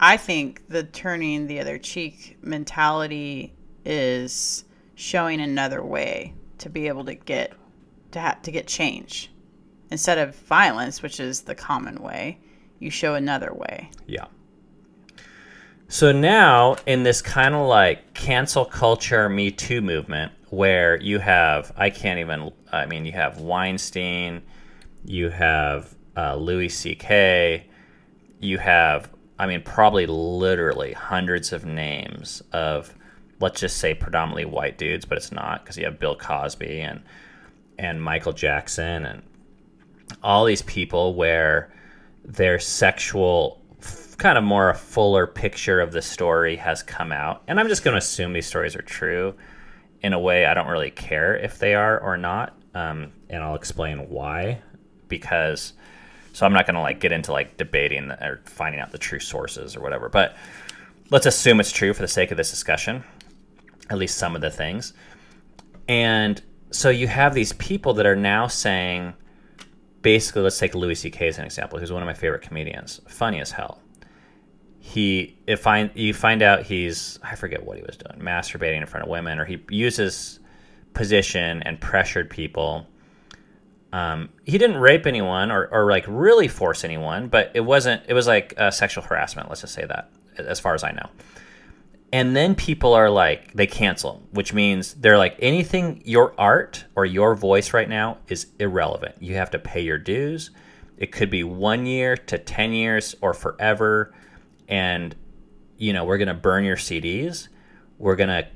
[0.00, 7.04] I think the turning the other cheek mentality is showing another way to be able
[7.04, 7.52] to get
[8.10, 9.30] to have to get change
[9.90, 12.38] instead of violence, which is the common way.
[12.78, 13.90] You show another way.
[14.06, 14.26] Yeah.
[15.88, 21.72] So now, in this kind of like cancel culture, Me Too movement, where you have,
[21.76, 24.42] I can't even, I mean, you have Weinstein,
[25.04, 27.66] you have uh, Louis C.K.,
[28.40, 32.94] you have, I mean, probably literally hundreds of names of,
[33.40, 37.02] let's just say predominantly white dudes, but it's not because you have Bill Cosby and
[37.78, 39.22] and Michael Jackson and
[40.22, 41.72] all these people where
[42.24, 43.62] their sexual
[44.18, 47.42] kind of more a fuller picture of the story has come out.
[47.46, 49.34] And i'm just going to assume these stories are true
[50.00, 53.54] in a way i don't really care if they are or not um, and i'll
[53.54, 54.60] explain why.
[55.08, 55.72] Because
[56.32, 59.20] so i'm not going to like get into like debating or finding out the true
[59.20, 60.08] sources or whatever.
[60.08, 60.36] But
[61.10, 63.04] let's assume it's true for the sake of this discussion
[63.90, 64.92] at least some of the things.
[65.88, 66.40] And
[66.70, 69.14] so you have these people that are now saying
[70.02, 71.28] basically, let's take Louis C.K.
[71.28, 73.80] as an example, He's one of my favorite comedians, funny as hell.
[74.78, 78.86] He, if I, you find out he's, I forget what he was doing, masturbating in
[78.86, 80.40] front of women, or he uses
[80.94, 82.86] position and pressured people.
[83.92, 88.14] Um, he didn't rape anyone or, or like really force anyone, but it wasn't, it
[88.14, 89.48] was like uh, sexual harassment.
[89.48, 91.10] Let's just say that, as far as I know
[92.12, 97.04] and then people are like they cancel which means they're like anything your art or
[97.04, 99.14] your voice right now is irrelevant.
[99.20, 100.50] You have to pay your dues.
[100.96, 104.14] It could be one year to 10 years or forever.
[104.68, 105.14] And
[105.76, 107.48] you know we're going to burn your cds
[107.98, 108.46] we're going to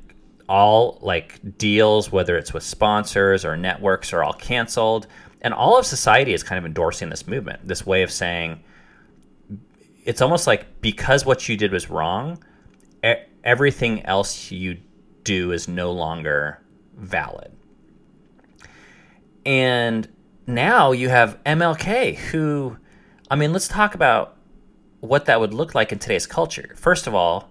[0.49, 5.07] all like deals whether it's with sponsors or networks are all canceled.
[5.41, 8.63] And all of society is kind of endorsing this movement this way of saying
[10.05, 12.43] it's almost like because what you did was wrong
[13.45, 14.79] everything else you
[15.25, 16.61] do is no longer
[16.97, 17.53] valid.
[19.45, 20.09] And
[20.47, 22.77] now you have MLK, who,
[23.31, 24.37] I mean, let's talk about
[25.01, 26.75] what that would look like in today's culture.
[26.77, 27.51] First of all,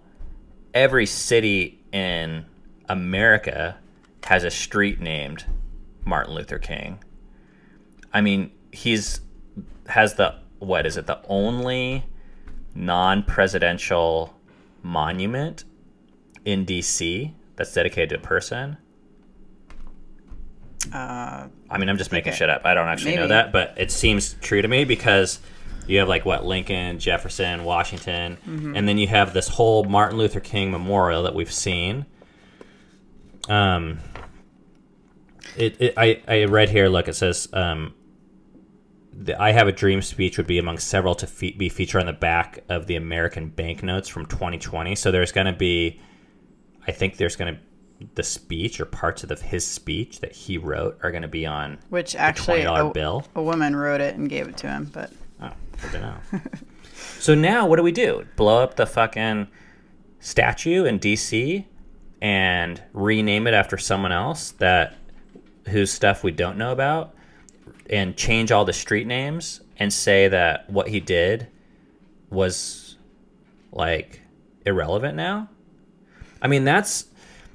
[0.74, 2.46] every city in
[2.88, 3.78] America
[4.24, 5.46] has a street named
[6.06, 7.04] Martin Luther King.
[8.14, 9.22] I mean, he's
[9.88, 12.06] has the what is it the only
[12.74, 14.34] non-presidential
[14.84, 15.66] monument
[16.46, 18.78] in DC that's dedicated to a person?
[20.92, 22.40] Uh, I mean, I'm just making okay.
[22.40, 22.62] shit up.
[22.66, 25.40] I don't actually know that, but it seems true to me because
[25.88, 28.76] you have like what Lincoln, Jefferson, Washington, Mm-hmm.
[28.76, 32.06] and then you have this whole Martin Luther King memorial that we've seen.
[33.48, 34.00] Um,
[35.56, 36.88] it, it I I read here.
[36.88, 37.94] Look, it says um,
[39.14, 42.08] the I Have a Dream speech would be among several to fe- be featured on
[42.08, 44.96] the back of the American banknotes from 2020.
[44.96, 46.00] So there's going to be,
[46.88, 47.60] I think there's going to
[48.16, 51.46] the speech or parts of the, his speech that he wrote are going to be
[51.46, 53.28] on which actually $20 a, bill.
[53.36, 56.16] a woman wrote it and gave it to him, but Oh, good to know.
[57.20, 58.26] so now what do we do?
[58.36, 59.48] Blow up the fucking
[60.20, 61.66] statue in DC
[62.22, 64.96] and rename it after someone else that
[65.68, 67.16] whose stuff we don't know about
[67.90, 71.48] and change all the street names and say that what he did
[72.30, 72.98] was
[73.72, 74.22] like
[74.66, 75.50] irrelevant now?
[76.42, 77.06] I mean, that's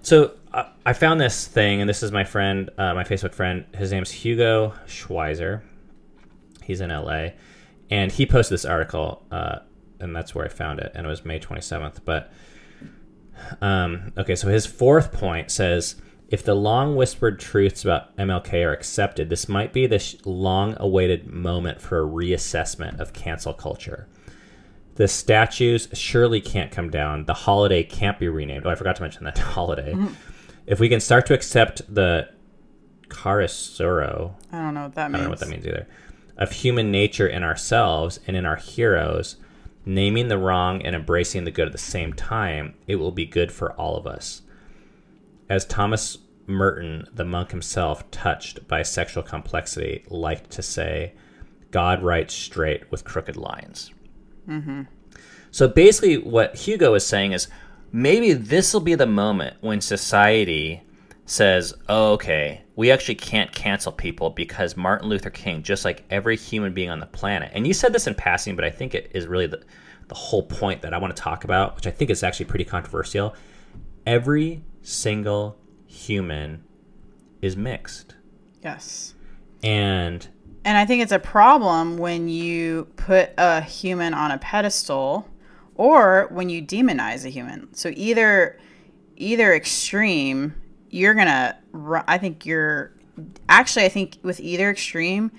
[0.03, 3.64] so I, I found this thing, and this is my friend, uh, my Facebook friend.
[3.75, 5.62] His name's Hugo Schwyzer.
[6.62, 7.29] He's in LA,
[7.90, 9.61] and he posted this article, uh,
[10.01, 11.99] and that's where I found it, and it was May 27th.
[12.05, 12.33] But
[13.61, 15.96] um, okay, so his fourth point says
[16.29, 21.27] if the long whispered truths about MLK are accepted, this might be the long awaited
[21.29, 24.09] moment for a reassessment of cancel culture.
[24.96, 27.26] The statues surely can't come down.
[27.26, 28.66] The holiday can't be renamed.
[28.66, 29.92] Oh, I forgot to mention that holiday.
[29.92, 30.14] Mm-hmm.
[30.66, 32.28] If we can start to accept the
[33.09, 35.14] chiaroscuro, I don't know what that means.
[35.14, 35.87] I don't know what that means either,
[36.37, 39.37] of human nature in ourselves and in our heroes,
[39.85, 43.52] naming the wrong and embracing the good at the same time, it will be good
[43.52, 44.42] for all of us.
[45.48, 51.12] As Thomas Merton, the monk himself, touched by sexual complexity, liked to say,
[51.70, 53.92] God writes straight with crooked lines.
[55.50, 57.48] So basically, what Hugo is saying is
[57.92, 60.82] maybe this will be the moment when society
[61.24, 66.37] says, oh, okay, we actually can't cancel people because Martin Luther King, just like every
[66.37, 69.11] human being on the planet, and you said this in passing, but I think it
[69.14, 69.62] is really the,
[70.09, 72.64] the whole point that I want to talk about, which I think is actually pretty
[72.64, 73.35] controversial.
[74.06, 76.62] Every single human
[77.42, 78.14] is mixed.
[78.62, 79.14] yes.
[79.62, 80.28] And
[80.67, 85.29] And I think it's a problem when you put a human on a pedestal
[85.77, 87.73] or when you demonize a human.
[87.73, 88.59] So either
[89.17, 90.57] either extreme,
[90.91, 91.57] you're going to
[92.09, 92.91] I think you're
[93.49, 95.31] actually I think with either extreme,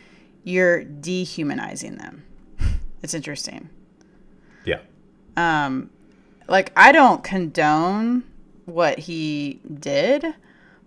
[0.46, 2.24] you're dehumanizing them.
[3.04, 3.70] It's interesting.
[4.64, 4.80] yeah.
[5.36, 5.90] Um
[6.48, 8.24] like I don't condone
[8.64, 10.26] what he did,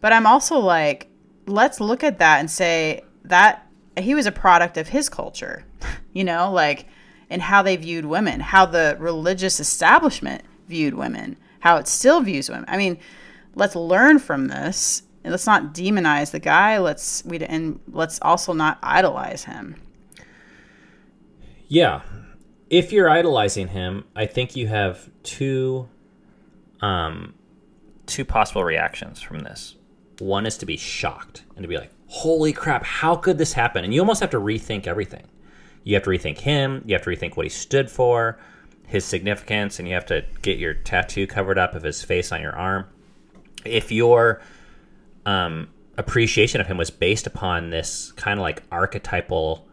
[0.00, 1.08] but I'm also like
[1.46, 3.66] let's look at that and say that
[3.98, 5.64] he was a product of his culture.
[6.12, 6.86] You know, like
[7.30, 12.48] and how they viewed women, how the religious establishment viewed women, how it still views
[12.48, 12.64] women.
[12.66, 12.98] I mean,
[13.54, 15.04] let's learn from this.
[15.22, 16.78] And let's not demonize the guy.
[16.78, 19.76] Let's we and let's also not idolize him.
[21.68, 22.00] Yeah.
[22.70, 25.88] If you're idolizing him, I think you have two
[26.80, 27.34] um
[28.06, 29.76] two possible reactions from this.
[30.18, 33.84] One is to be shocked and to be like, "Holy crap, how could this happen?"
[33.84, 35.26] And you almost have to rethink everything.
[35.84, 38.38] You have to rethink him, you have to rethink what he stood for,
[38.86, 42.42] his significance, and you have to get your tattoo covered up of his face on
[42.42, 42.86] your arm.
[43.64, 44.42] If your
[45.24, 49.68] um, appreciation of him was based upon this kind of like archetypal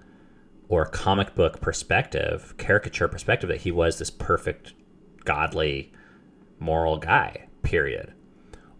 [0.69, 4.73] or comic book perspective, caricature perspective that he was this perfect,
[5.25, 5.91] godly,
[6.59, 8.13] moral guy, period.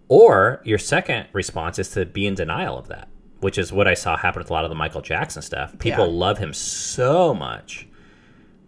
[0.10, 3.08] Or your second response is to be in denial of that,
[3.40, 5.78] which is what I saw happen with a lot of the Michael Jackson stuff.
[5.80, 6.12] People Yeah.
[6.14, 7.88] love him so much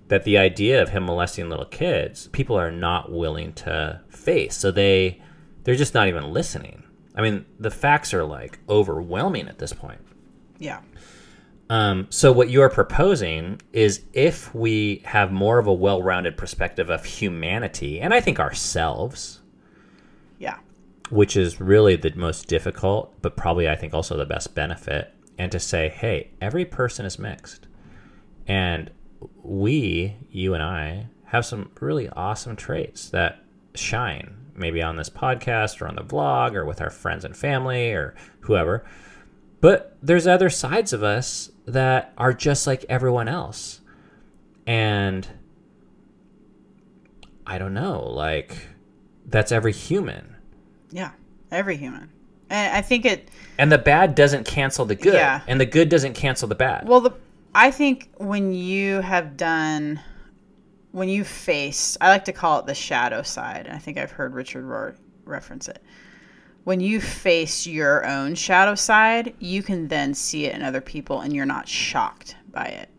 [0.10, 4.56] that the idea of him molesting little kids, people are not willing to face.
[4.56, 5.22] So they
[5.64, 6.84] they're just not even listening.
[7.16, 10.00] I mean, the facts are like overwhelming at this point.
[10.58, 10.80] Yeah.
[11.70, 17.06] Um, so what you're proposing is if we have more of a well-rounded perspective of
[17.06, 19.42] humanity, and I think ourselves,
[20.40, 20.56] Yeah.
[21.10, 25.52] Which is really the most difficult, but probably I think also the best benefit, and
[25.52, 27.68] to say, hey, every person is mixed,
[28.48, 28.92] and
[29.44, 33.44] we, you and I, have some really awesome traits that
[33.76, 37.92] shine, maybe on this podcast or on the vlog or with our friends and family
[37.92, 38.84] or whoever.
[39.62, 43.82] But there's other sides of us that are just like everyone else.
[44.66, 45.28] And
[47.46, 48.68] I don't know, like
[49.26, 50.36] that's every human.
[50.92, 51.12] Yeah.
[51.52, 52.10] Every human.
[52.50, 55.14] And I think it And the bad doesn't cancel the good.
[55.14, 55.42] Yeah.
[55.48, 56.88] And the good doesn't cancel the bad.
[56.88, 57.12] Well, the
[57.54, 60.00] I think when you have done,
[60.92, 63.66] when you face, I like to call it the shadow side.
[63.66, 65.82] and I think I've heard Richard Rohr reference it.
[66.64, 71.22] When you face your own shadow side, you can then see it in other people,
[71.22, 72.90] and you're not shocked by it.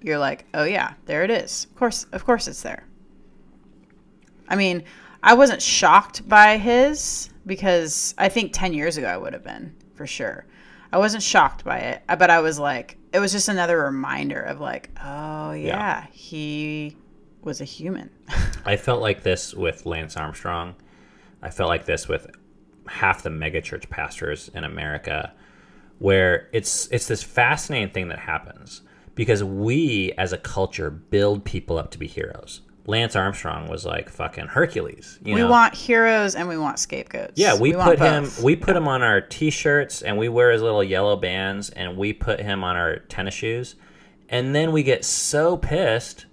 [0.00, 1.66] You're like, oh yeah, there it is.
[1.70, 2.84] Of course, of course, it's there.
[4.48, 4.82] I mean,
[5.22, 9.74] I wasn't shocked by his because I think 10 years ago I would have been
[9.94, 10.46] for sure.
[10.92, 14.40] I wasn't shocked by it, uh, but I was like, it was just another reminder
[14.40, 16.96] of like, oh yeah, he
[17.42, 18.10] was a human.
[18.64, 20.74] I felt like this with Lance Armstrong.
[21.42, 22.28] I felt like this with
[22.88, 25.32] half the megachurch pastors in America,
[25.98, 28.82] where it's it's this fascinating thing that happens
[29.14, 32.62] because we as a culture build people up to be heroes.
[32.86, 35.18] Lance Armstrong was like fucking Hercules.
[35.22, 35.50] You we know?
[35.50, 37.34] want heroes and we want scapegoats.
[37.36, 40.62] Yeah, we, want put him we put him on our t-shirts and we wear his
[40.62, 43.76] little yellow bands and we put him on our tennis shoes.
[44.28, 46.26] And then we get so pissed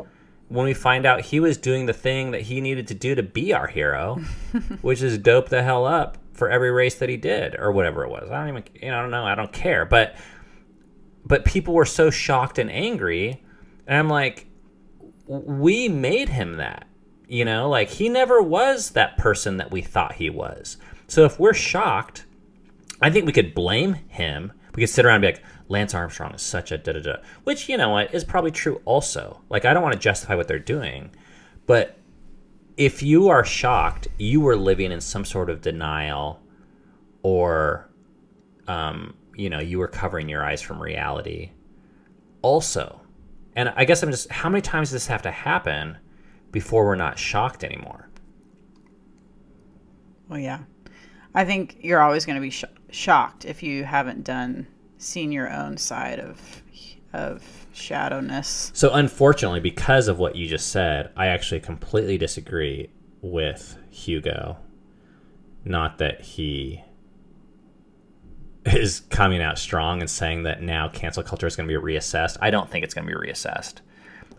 [0.50, 3.24] when we find out he was doing the thing that he needed to do to
[3.24, 4.16] be our hero,
[4.82, 8.10] which is dope the hell up for every race that he did or whatever it
[8.10, 8.30] was.
[8.32, 9.86] I don't even you know, I don't know, I don't care.
[9.86, 10.16] But
[11.26, 13.44] but people were so shocked and angry
[13.88, 14.47] and I'm like
[15.28, 16.88] we made him that.
[17.28, 20.78] You know, like he never was that person that we thought he was.
[21.08, 22.26] So if we're shocked,
[23.02, 24.54] I think we could blame him.
[24.76, 27.16] We could sit around and be like, Lance Armstrong is such a da da da.
[27.44, 29.42] Which, you know what, is probably true also.
[29.50, 31.12] Like, I don't want to justify what they're doing.
[31.66, 31.98] But
[32.78, 36.42] if you are shocked, you were living in some sort of denial
[37.24, 37.90] or,
[38.68, 41.52] um, you know, you were covering your eyes from reality.
[42.42, 43.02] Also,
[43.58, 45.98] and I guess I'm just, how many times does this have to happen
[46.52, 48.08] before we're not shocked anymore?
[50.30, 50.60] Well, yeah.
[51.34, 54.68] I think you're always going to be sh- shocked if you haven't done
[55.00, 56.40] seen your own side of
[57.14, 57.42] of
[57.74, 58.76] shadowness.
[58.76, 62.92] So, unfortunately, because of what you just said, I actually completely disagree
[63.22, 64.58] with Hugo.
[65.64, 66.84] Not that he
[68.76, 72.38] is coming out strong and saying that now cancel culture is going to be reassessed.
[72.42, 73.82] I don't think it's going to be reassessed.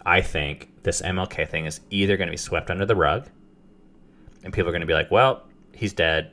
[0.04, 3.28] I think this MLK thing is either going to be swept under the rug,
[4.44, 6.32] and people are going to be like, "Well, he's dead,"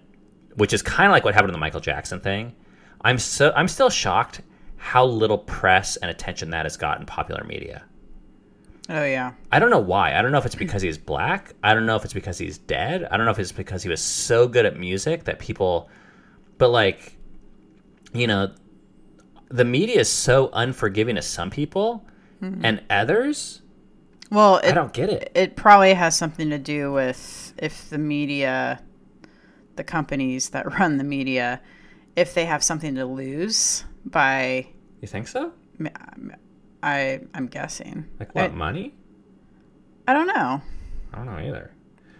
[0.56, 2.54] which is kind of like what happened to the Michael Jackson thing.
[3.02, 4.42] I'm so I'm still shocked
[4.78, 7.84] how little press and attention that has got in popular media.
[8.90, 9.34] Oh yeah.
[9.52, 10.16] I don't know why.
[10.16, 11.54] I don't know if it's because he's black.
[11.64, 13.08] I don't know if it's because he's dead.
[13.10, 15.90] I don't know if it's because he was so good at music that people
[16.58, 17.18] but like
[18.16, 18.52] you know
[19.50, 22.06] the media is so unforgiving to some people
[22.40, 22.62] hmm.
[22.64, 23.62] and others
[24.32, 25.32] Well, I don't get it.
[25.36, 28.82] it probably has something to do with if the media,
[29.76, 31.62] the companies that run the media,
[32.16, 34.68] if they have something to lose by,
[35.02, 35.54] You think so?
[36.82, 38.06] I I'm guessing.
[38.20, 38.94] Like what, I, money?
[40.08, 40.62] I don't know.
[41.14, 41.72] I don't know either.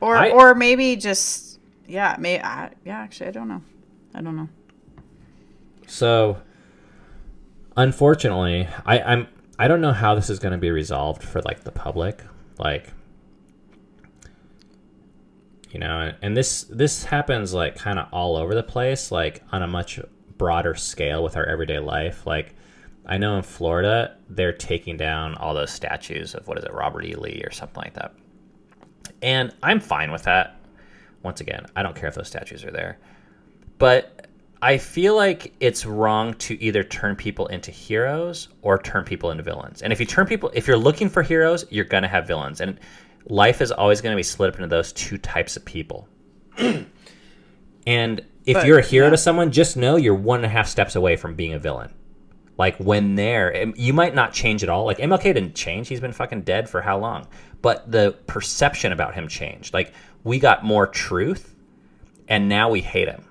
[0.02, 2.98] Or I- or maybe just yeah, may I, yeah.
[3.00, 3.62] Actually, I don't know.
[4.14, 4.50] I don't know.
[5.88, 6.42] So,
[7.78, 9.28] unfortunately, I, I'm
[9.58, 12.22] I don't know how this is going to be resolved for like the public,
[12.58, 12.92] like
[15.72, 19.62] you know, and this this happens like kind of all over the place, like on
[19.62, 20.00] a much
[20.38, 22.26] broader scale with our everyday life.
[22.26, 22.56] Like
[23.06, 27.06] I know in Florida, they're taking down all those statues of what is it, Robert
[27.06, 27.16] E.
[27.16, 28.14] Lee or something like that.
[29.22, 30.60] And I'm fine with that.
[31.24, 32.98] Once again, I don't care if those statues are there.
[33.78, 34.28] But
[34.62, 39.44] I feel like it's wrong to either turn people into heroes or turn people into
[39.44, 39.82] villains.
[39.82, 42.62] And if you turn people, if you're looking for heroes, you're going to have villains.
[42.62, 42.80] And
[43.28, 46.08] life is always going to be split up into those two types of people.
[46.58, 49.12] and if But, you're a hero yeah.
[49.12, 51.94] to someone, just know you're one and a half steps away from being a villain.
[52.58, 54.86] Like when they're, you might not change at all.
[54.86, 55.90] Like MLK didn't change.
[55.90, 57.28] He's been fucking dead for how long?
[57.62, 59.74] But the perception about him changed.
[59.74, 59.94] Like
[60.24, 61.56] we got more truth
[62.28, 63.26] and now we hate him.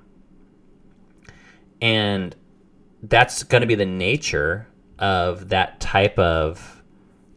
[1.81, 2.35] And
[3.03, 4.69] that's going to be the nature
[4.99, 6.83] of that type of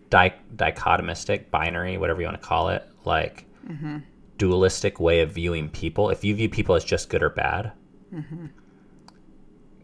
[0.10, 4.00] di- dichotomistic, binary, whatever you want to call it, like mm-hmm.
[4.38, 6.10] dualistic way of viewing people.
[6.10, 7.74] If you view people as just good or bad,
[8.14, 8.48] mm-hmm.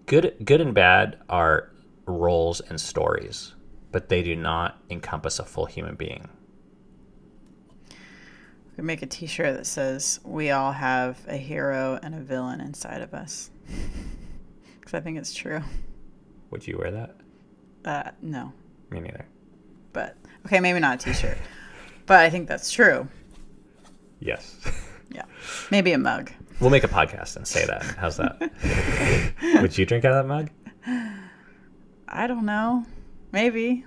[0.06, 1.72] good, good and bad are
[2.06, 3.56] roles and stories,
[3.92, 6.30] but they do not encompass a full human being.
[7.90, 12.60] We could make a T-shirt that says "We all have a hero and a villain
[12.60, 13.52] inside of us,"
[14.94, 15.60] because I think it's true.
[16.52, 17.16] Would you wear that?
[17.84, 18.54] Uh, no,
[18.92, 19.26] Me neither.
[19.92, 20.16] but
[20.46, 21.38] okay, maybe not a T-shirt,
[22.06, 23.08] but I think that's true.
[24.20, 24.56] Yes.
[25.14, 25.26] Yeah,
[25.70, 26.32] maybe a mug.
[26.60, 27.84] We'll make a podcast and say that.
[27.84, 28.42] How's that?
[29.62, 30.50] Would you drink out of that mug?
[32.08, 32.84] I don't know.
[33.32, 33.86] Maybe.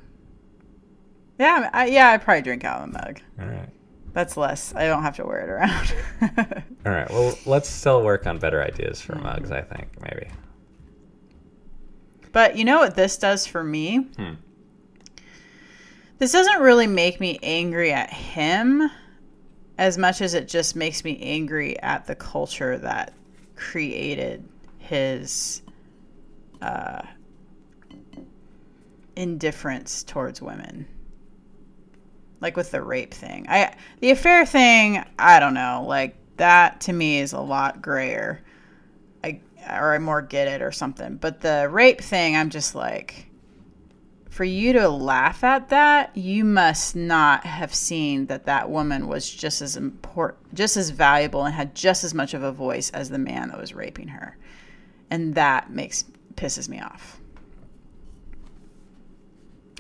[1.41, 3.21] Yeah, I, yeah, I'd probably drink out of a mug.
[3.41, 3.69] All right.
[4.13, 4.73] That's less.
[4.77, 5.95] I don't have to wear it around.
[6.87, 7.11] All right.
[7.11, 10.29] Well, let's still work on better ideas for mugs, I think, maybe.
[12.37, 13.97] But you know what this does for me?
[13.97, 14.35] Hmm.
[16.19, 18.91] This doesn't really make me angry at him
[19.79, 23.15] as much as it just makes me angry at the culture that
[23.55, 25.63] created his
[26.61, 27.01] uh,
[29.17, 30.87] indifference towards women.
[32.43, 33.47] Like with the rape thing.
[33.49, 35.87] I the affair thing, I don't know.
[35.89, 38.43] Like that to me is a lot grayer.
[39.69, 41.17] Or I more get it or something.
[41.17, 43.27] But the rape thing, I'm just like
[44.31, 49.29] for you to laugh at that, you must not have seen that that woman was
[49.31, 53.09] just as important, just as valuable, and had just as much of a voice as
[53.09, 54.37] the man that was raping her,
[55.11, 56.05] and that makes
[56.35, 57.19] pisses me off.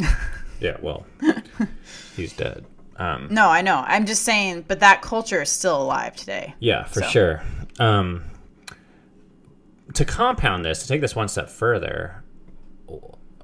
[0.59, 1.05] Yeah, well,
[2.17, 2.65] he's dead.
[2.97, 3.85] Um, No, I know.
[3.87, 6.55] I'm just saying, but that culture is still alive today.
[6.61, 7.09] yeah, for So.
[7.09, 7.43] sure.
[7.79, 8.25] Um,
[9.97, 12.23] to compound this, to take this one step further,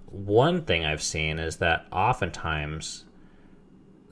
[0.04, 3.06] one thing I've seen is that oftentimes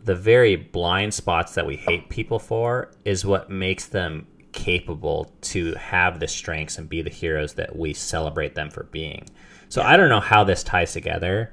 [0.03, 5.74] the very blind spots that we hate people for is what makes them capable to
[5.74, 9.28] have the strengths and be the heroes that we celebrate them for being.
[9.68, 11.53] So I don't know how this ties together,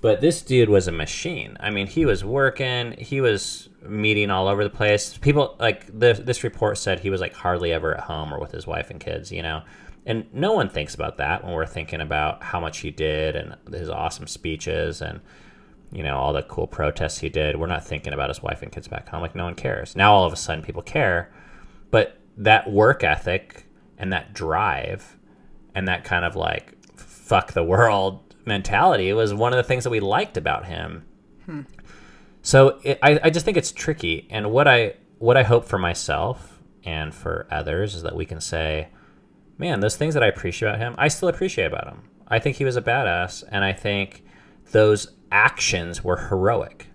[0.00, 1.56] but this dude was a machine.
[1.58, 5.18] I mean, he was working, he was meeting all over the place.
[5.18, 8.52] People like the, this report said he was like hardly ever at home or with
[8.52, 9.62] his wife and kids, you know.
[10.06, 13.56] And no one thinks about that when we're thinking about how much he did and
[13.70, 15.20] his awesome speeches and
[15.92, 17.56] you know all the cool protests he did.
[17.56, 19.96] We're not thinking about his wife and kids back home like no one cares.
[19.96, 21.32] Now all of a sudden people care,
[21.90, 23.66] but that work ethic
[23.98, 25.18] and that drive
[25.74, 29.90] and that kind of like fuck the world mentality was one of the things that
[29.90, 31.04] we liked about him.
[31.46, 31.60] Hmm.
[32.42, 35.78] So it, I, I just think it's tricky, and what I what I hope for
[35.78, 38.88] myself and for others is that we can say,
[39.60, 42.02] man, those things that I appreciate about him, I still appreciate about him.
[42.26, 44.24] I think he was a badass, and I think
[44.72, 46.86] those actions were heroic.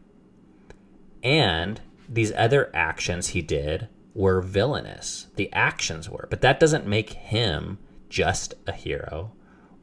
[1.24, 5.28] And these other actions he did were villainous.
[5.36, 7.78] The actions were, but that doesn't make him
[8.10, 9.34] just a hero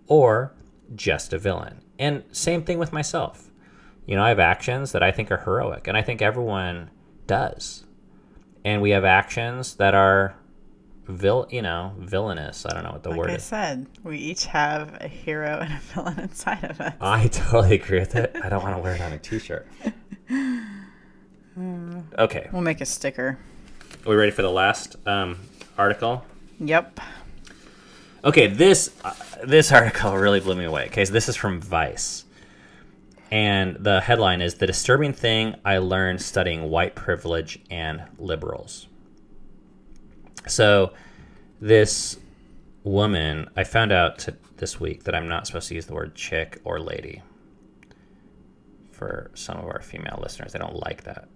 [0.09, 0.55] or
[0.97, 1.83] just a villain.
[2.01, 3.51] And same thing with myself.
[4.07, 6.91] You know, I have actions that I think are heroic, and I think everyone
[7.29, 7.85] does.
[8.65, 10.35] And we have actions that are
[11.07, 12.65] vil you know, villainous.
[12.67, 13.45] I don't know what the Like word I is.
[13.45, 16.95] said, we each have a hero and a villain inside of us.
[17.01, 18.37] I totally agree with it.
[18.43, 19.67] I don't want to wear it on a t-shirt.
[22.19, 23.39] Okay, We'll make a sticker.
[24.07, 25.39] are we ready for the last um,
[25.77, 26.25] article?
[26.61, 26.99] Yep.
[28.25, 29.13] Okay, this uh,
[29.45, 30.87] this article really blew me away.
[30.87, 32.25] Okay, so this is from Vice,
[33.31, 38.87] and the headline is "The Disturbing Thing I Learned Studying White Privilege and Liberals."
[40.47, 40.93] So,
[41.61, 42.19] this
[42.85, 44.27] woman, I found out
[44.57, 47.23] this week that I'm not supposed to use the word chick or lady.
[48.91, 50.53] for some of our female listeners.
[50.53, 51.29] They don't like that.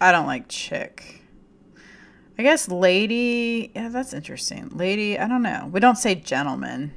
[0.00, 1.22] I don't like chick.
[2.38, 3.70] I guess lady.
[3.74, 4.68] Yeah, that's interesting.
[4.74, 5.18] Lady.
[5.18, 5.70] I don't know.
[5.72, 6.92] We don't say gentleman.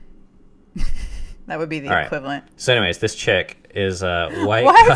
[1.48, 2.06] that would be the All right.
[2.06, 2.44] equivalent.
[2.58, 4.66] So, anyways, this chick is a white.
[4.66, 4.88] What?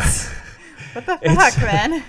[0.94, 2.02] What the fuck, man?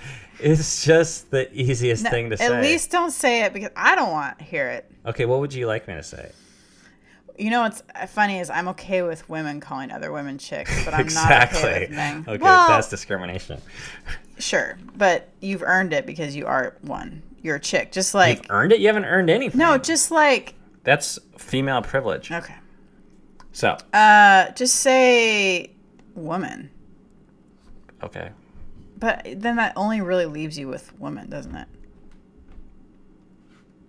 [0.44, 2.46] It's just the easiest No, thing to at say.
[2.56, 4.90] At least don't say it because I don't want to hear it.
[5.06, 6.32] Okay, what would you like me to say?
[7.38, 11.02] You know what's funny is I'm okay with women calling other women chicks, but I'm
[11.02, 11.60] exactly.
[11.62, 12.26] not okay with men.
[12.28, 13.60] Okay, well, that's discrimination.
[14.38, 17.24] sure, but you've earned it because you are one.
[17.42, 18.80] You're a chick, just like You've earned it.
[18.80, 19.58] You haven't earned anything.
[19.60, 22.32] no, just like that's female privilege.
[22.32, 22.56] okay.
[23.52, 25.72] So, Uh, just say
[26.16, 26.70] woman.
[28.04, 28.30] okay,
[29.04, 31.68] But then that only really leaves you with women, doesn't it?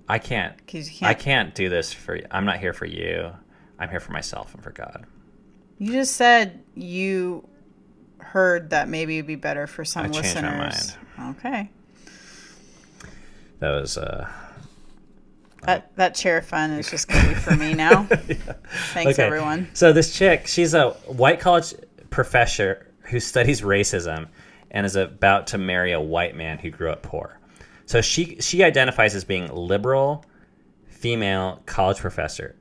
[0.09, 0.57] I can't.
[0.57, 1.09] Because you can't.
[1.09, 2.27] I can't do this for you.
[2.33, 3.31] I'm not here for you.
[3.79, 5.07] I'm here for myself and for God.
[5.79, 7.49] You just said you
[8.19, 10.99] heard that maybe it'd be better for some I changed my listeners.
[11.37, 11.71] Okay.
[13.61, 14.29] That was uh
[15.63, 18.03] That that chair fun is just gonna be for me now.
[18.95, 19.23] Thanks Okay.
[19.23, 19.69] everyone.
[19.75, 21.73] So this chick, she's a white college
[22.11, 24.27] professor who studies racism
[24.75, 27.39] and is about to marry a white man who grew up poor.
[27.87, 30.27] So she she identifies as being liberal,
[30.89, 32.57] female college professor.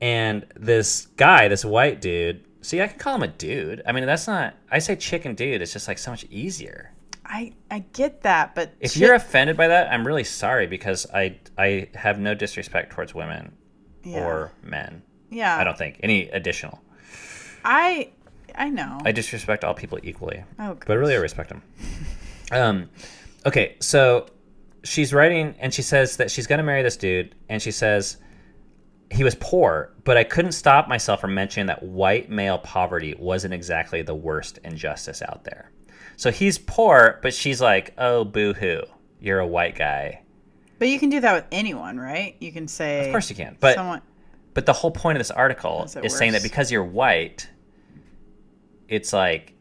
[0.00, 3.82] And this guy, this white dude, see, I can call him a dude.
[3.86, 4.54] I mean, that's not.
[4.70, 5.62] I say chick and dude.
[5.62, 6.92] It's just like so much easier.
[7.24, 11.06] I I get that, but If chick- you're offended by that, I'm really sorry because
[11.12, 13.52] I I have no disrespect towards women
[14.04, 14.24] yeah.
[14.24, 15.02] or men.
[15.30, 16.80] yeah, I don't think any additional.
[17.64, 18.12] I
[18.56, 19.00] I know.
[19.04, 21.62] I disrespect all people equally, oh, but really I respect them.
[22.52, 22.90] Um,
[23.44, 24.26] okay, so
[24.84, 28.18] she's writing and she says that she's going to marry this dude, and she says
[29.10, 33.54] he was poor, but I couldn't stop myself from mentioning that white male poverty wasn't
[33.54, 35.70] exactly the worst injustice out there.
[36.16, 38.82] So he's poor, but she's like, "Oh, boo hoo,
[39.20, 40.22] you're a white guy."
[40.78, 42.36] but you can do that with anyone, right?
[42.38, 44.02] You can say Of course you can, but someone.
[44.54, 47.48] But the whole point of this article Is is saying that because you're white,
[48.88, 49.54] it's like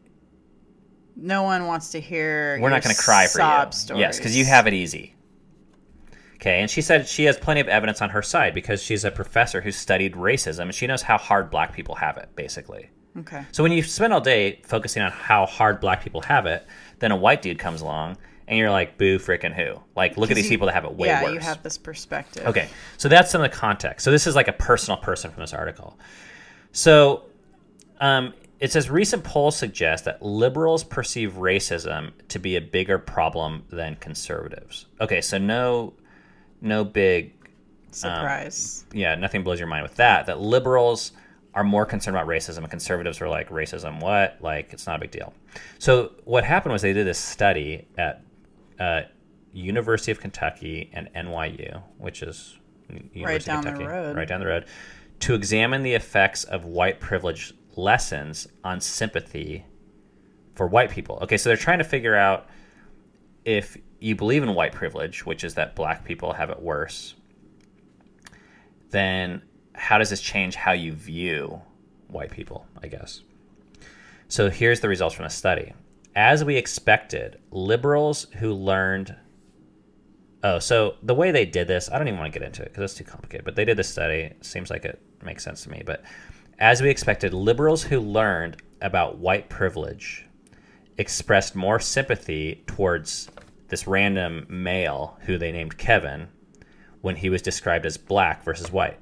[1.16, 2.58] No one wants to hear.
[2.62, 3.72] we're not going to cry for sob you.
[3.74, 4.00] Stories.
[4.02, 5.14] Yes, because you have it easy.
[6.36, 9.10] Okay, and she said she has plenty of evidence on her side because she's a
[9.12, 12.90] professor who studied racism and she knows how hard black people have it, basically.
[13.18, 13.46] Okay.
[13.54, 16.68] So when you spend all day focusing on how hard black people have it,
[17.00, 18.18] then a white dude comes along
[18.48, 19.82] and you're like, boo freaking who?
[19.96, 21.34] Like, look at these you- people that have it way yeah, worse.
[21.34, 22.46] you have this perspective.
[22.46, 22.68] Okay,
[22.98, 24.04] so that's some of the context.
[24.04, 25.98] So this is like a personal person from this article.
[26.74, 27.24] So
[28.02, 33.64] um, it says recent polls suggest that liberals perceive racism to be a bigger problem
[33.70, 34.86] than conservatives.
[35.02, 35.94] Okay, so no,
[36.62, 37.34] no big,
[37.92, 38.86] Surprise.
[38.94, 40.26] yeah, nothing blows your mind with that.
[40.28, 41.12] That liberals
[41.54, 44.02] are more concerned about racism, and conservatives are like racism.
[44.02, 44.38] What?
[44.42, 45.34] Like it's not a big deal.
[45.80, 48.22] So what happened was they did this study at
[48.80, 49.02] uh,
[49.54, 52.58] University of Kentucky and NYU, which is
[53.14, 54.16] University down of the road.
[54.16, 54.66] right down the road,
[55.20, 59.66] to examine the effects of white privilege lessons on sympathy
[60.56, 61.20] for white people.
[61.22, 62.48] Okay, so they're trying to figure out
[63.44, 67.16] if you believe in white privilege, which is that black people have it worse,
[68.90, 69.42] then
[69.74, 71.62] how does this change how you view
[72.08, 73.22] white people, I guess?
[74.28, 75.74] So here's the results from the study.
[76.16, 79.16] As we expected, liberals who learned.
[80.44, 82.70] Oh, so the way they did this, I don't even want to get into it
[82.70, 84.34] because it's too complicated, but they did this study.
[84.42, 85.84] Seems like it makes sense to me.
[85.86, 86.04] But
[86.60, 90.26] as we expected, liberals who learned about white privilege
[90.98, 93.30] expressed more sympathy towards
[93.68, 96.28] this random male who they named Kevin
[97.02, 99.00] when he was described as black versus white.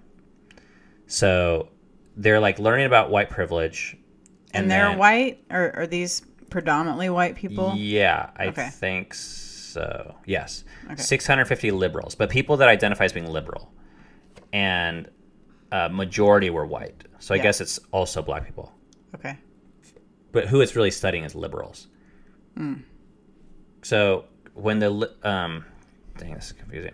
[1.08, 1.70] So
[2.16, 3.98] they're like learning about white privilege.
[4.54, 7.74] And, they're then- white, or are these predominantly white people?
[7.76, 8.70] Yeah, I Okay.
[8.70, 10.16] think so.
[10.26, 10.64] Yes.
[10.86, 11.02] Okay.
[11.02, 13.72] 650 liberals, but people that identify as being liberal.
[14.52, 15.10] And
[15.72, 17.04] uh, majority were white.
[17.24, 17.44] So I Yeah.
[17.44, 18.74] guess it's also black people.
[19.16, 19.38] Okay.
[20.34, 21.88] But who it's really studying is liberals.
[22.58, 22.74] Hmm.
[23.82, 25.64] So when the um,
[26.18, 26.92] dang, this is confusing.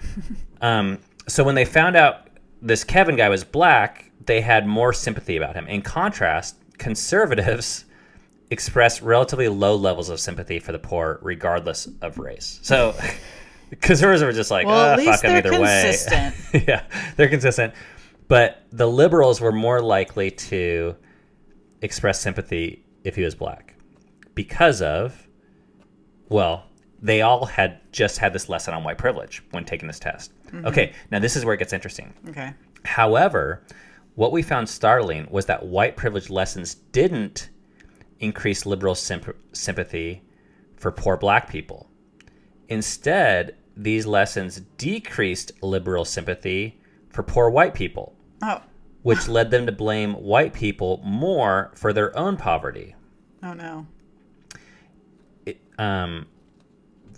[0.60, 2.28] um, so when they found out
[2.60, 5.66] this Kevin guy was black, they had more sympathy about him.
[5.68, 7.86] In contrast, conservatives
[8.50, 12.58] expressed relatively low levels of sympathy for the poor, regardless of race.
[12.62, 12.94] So
[13.80, 16.64] conservatives were just like, Well, "Ah, at least fuck 'em they're either way.
[16.68, 16.82] yeah,
[17.16, 17.72] they're consistent.
[18.32, 20.96] But the liberals were more likely to
[21.82, 23.74] express sympathy if he was black
[24.34, 25.28] because of,
[26.30, 26.64] well,
[27.02, 30.32] they all had just had this lesson on white privilege when taking this test.
[30.46, 30.64] Mm-hmm.
[30.64, 32.14] Okay, now this is where it gets interesting.
[32.30, 32.54] Okay.
[32.86, 33.66] However,
[34.14, 37.50] what we found startling was that white privilege lessons didn't
[38.18, 40.22] increase liberal symp- sympathy
[40.78, 41.90] for poor black people.
[42.70, 46.80] Instead, these lessons decreased liberal sympathy
[47.10, 48.60] for poor white people, Oh,
[49.02, 52.94] which led them to blame white people more for their own poverty.
[53.42, 53.86] oh no.
[55.78, 56.26] um,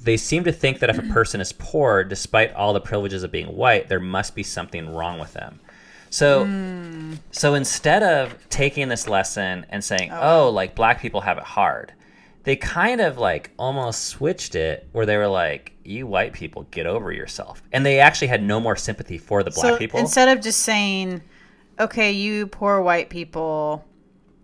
[0.03, 3.31] they seem to think that if a person is poor, despite all the privileges of
[3.33, 5.61] being white, there must be something wrong with them.
[6.11, 6.47] So,
[7.33, 11.93] so instead of taking this lesson and saying, "Oh, like black people have it hard,"
[12.45, 16.87] they kind of like almost switched it, where they were like, "You white people, get
[16.87, 20.01] over yourself," and they actually had no more sympathy for the black so people.
[20.01, 21.23] instead of just saying,
[21.79, 23.85] "Okay, you poor white people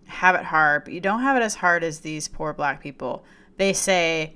[0.05, 3.23] have it hard, but you don't have it as hard as these poor black people,"
[3.57, 4.33] they say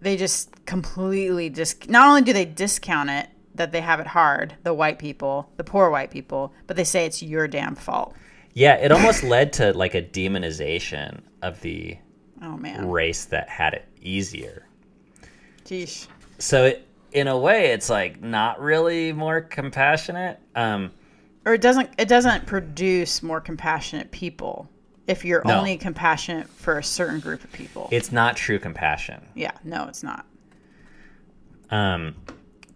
[0.00, 4.54] they just completely just not only do they discount it that they have it hard,
[4.62, 8.14] the white people, the poor white people, but they say it's your damn fault.
[8.54, 11.96] yeah, it almost led to like a demonization of the
[12.42, 14.66] Oh man, race that had it easier.
[15.64, 16.06] Jeez.
[16.40, 20.90] So it, in a way it's like not really more compassionate um
[21.46, 24.68] Or it doesn't it doesn't produce more compassionate people
[25.06, 25.58] if you're No.
[25.58, 27.88] only compassionate for a certain group of people.
[27.92, 30.24] it's not true compassion yeah, no, it's not.
[31.70, 32.14] um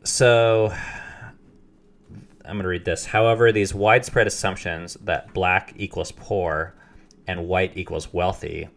[0.02, 0.72] so
[2.44, 6.74] i'm going to read this however these widespread assumptions that black equals poor
[7.26, 8.68] and white equals wealthy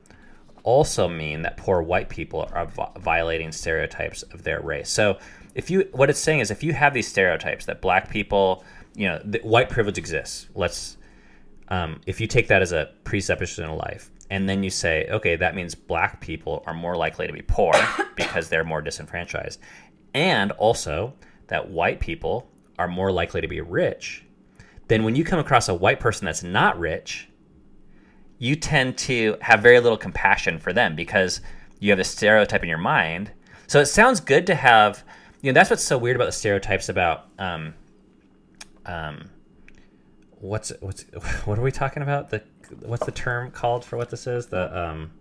[0.67, 4.89] also mean that poor white people are vi- violating stereotypes of their race.
[4.89, 5.17] So
[5.55, 9.07] if you what it's saying is if you have these stereotypes that black people you
[9.07, 10.97] know white privilege exists let's
[11.69, 15.37] um, if you take that as a presupposition in life and then you say okay
[15.37, 17.73] that means black people are more likely to be poor
[18.15, 19.59] because they're more disenfranchised
[20.13, 21.13] and also
[21.47, 24.25] that white people are more likely to be rich
[24.89, 27.26] then when you come across a white person that's not rich
[28.39, 31.41] you tend to have very little compassion for them because
[31.79, 33.31] you have a stereotype in your mind
[33.67, 35.03] so it sounds good to have
[35.41, 37.73] you know that's what's so weird about the stereotypes about um,
[38.85, 39.29] um,
[40.39, 41.03] what's what's
[41.45, 42.29] what are we talking about?
[42.29, 42.43] The
[42.81, 44.47] what's the term called for what this is?
[44.47, 45.11] The um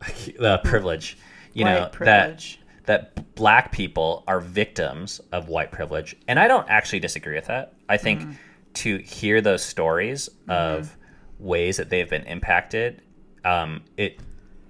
[0.38, 1.16] the privilege.
[1.54, 2.60] You know White privilege.
[2.86, 7.46] that that black people are victims of white privilege, and I don't actually disagree with
[7.46, 7.74] that.
[7.88, 8.32] I think Mm-hmm.
[8.74, 10.96] to hear those stories of
[11.42, 13.02] ways that they've been impacted,
[13.44, 14.18] um, it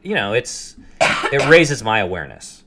[0.02, 2.64] you know it's it raises my awareness.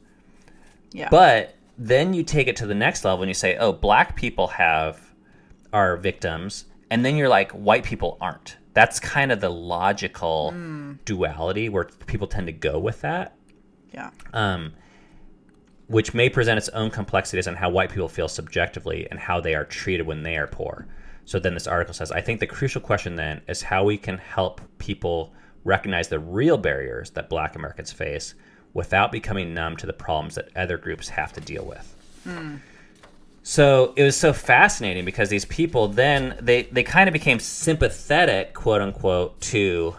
[0.91, 1.09] Yeah.
[1.09, 4.47] But then you take it to the next level and you say, oh, black people
[4.47, 5.13] have
[5.73, 8.55] are victims, and then you're like, white people aren't.
[8.73, 10.51] That's kind of the logical
[11.03, 13.35] duality where people tend to go with that,
[13.93, 14.11] yeah.
[14.33, 14.73] um,
[15.87, 19.53] which may present its own complexities on how white people feel subjectively and how they
[19.53, 20.87] are treated when they are poor.
[21.25, 24.17] So then this article says, I think the crucial question then is how we can
[24.19, 28.35] help people recognize the real barriers that black Americans face
[28.73, 31.95] without becoming numb to the problems that other groups have to deal with.
[33.43, 38.53] So it was so fascinating because these people then they, they kind of became sympathetic,
[38.53, 39.95] quote unquote, to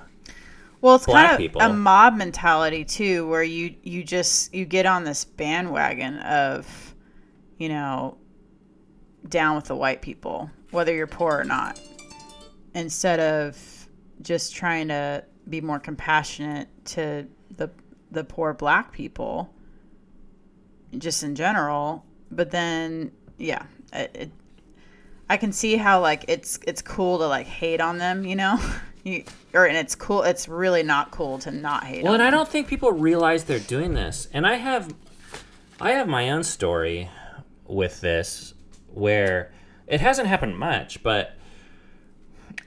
[0.80, 1.60] Well, it's black kind of people.
[1.60, 6.94] a mob mentality too, where you you just you get on this bandwagon of,
[7.58, 8.18] you know,
[9.28, 11.80] down with the white people, whether you're poor or not,
[12.74, 13.88] instead of
[14.22, 17.70] just trying to be more compassionate to the
[18.10, 19.52] the poor black people,
[20.98, 22.04] just in general.
[22.30, 24.30] But then, yeah, it, it
[25.28, 28.60] I can see how like it's it's cool to like hate on them, you know,
[29.04, 29.24] you,
[29.54, 30.22] or and it's cool.
[30.22, 32.04] It's really not cool to not hate.
[32.04, 34.28] Well, and I don't think people realize they're doing this.
[34.32, 34.94] And I have,
[35.80, 37.10] I have my own story
[37.66, 38.54] with this,
[38.92, 39.52] where
[39.86, 41.36] it hasn't happened much, but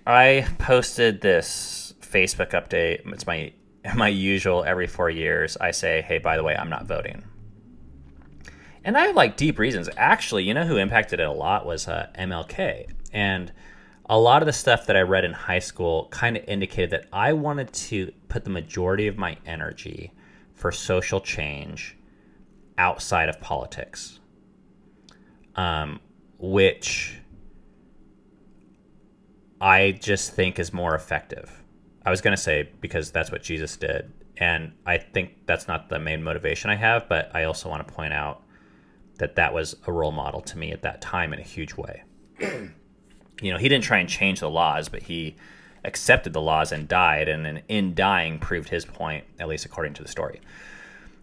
[0.05, 3.01] I posted this Facebook update.
[3.13, 3.53] It's my
[3.95, 5.57] my usual every four years.
[5.57, 7.23] I say, hey, by the way, I'm not voting.
[8.83, 9.89] And I have like deep reasons.
[9.97, 12.89] Actually, you know who impacted it a lot was uh, MLK.
[13.13, 13.51] And
[14.09, 17.05] a lot of the stuff that I read in high school kind of indicated that
[17.13, 20.11] I wanted to put the majority of my energy
[20.53, 21.95] for social change
[22.77, 24.19] outside of politics,
[25.55, 25.99] um,
[26.39, 27.19] which
[29.61, 31.63] I just think is more effective.
[32.05, 34.11] I was going to say because that's what Jesus did.
[34.37, 37.93] And I think that's not the main motivation I have, but I also want to
[37.93, 38.41] point out
[39.17, 42.03] that that was a role model to me at that time in a huge way.
[42.39, 45.35] you know, he didn't try and change the laws, but he
[45.83, 49.93] accepted the laws and died, and then in dying proved his point, at least according
[49.93, 50.39] to the story.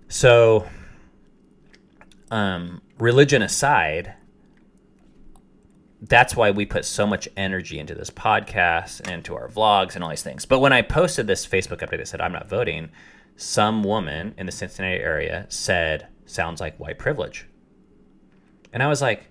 [0.09, 0.67] So,
[2.31, 4.15] um, religion aside,
[6.03, 10.05] that's why we put so much energy into this podcast and into our vlogs and
[10.05, 10.45] all these things.
[10.45, 12.91] But when I posted this Facebook update that said I'm not voting,
[13.37, 17.47] some woman in the Cincinnati area said, "Sounds like white privilege,"
[18.73, 19.29] and I was like,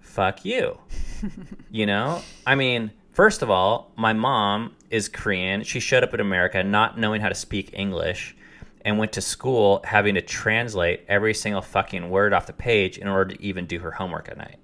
[0.00, 0.78] "Fuck you,"
[1.70, 2.22] you know.
[2.46, 5.62] I mean, first of all, my mom is Korean.
[5.62, 8.36] She showed up in America not knowing how to speak English
[8.84, 13.08] and went to school having to translate every single fucking word off the page in
[13.08, 14.58] order to even do her homework at night.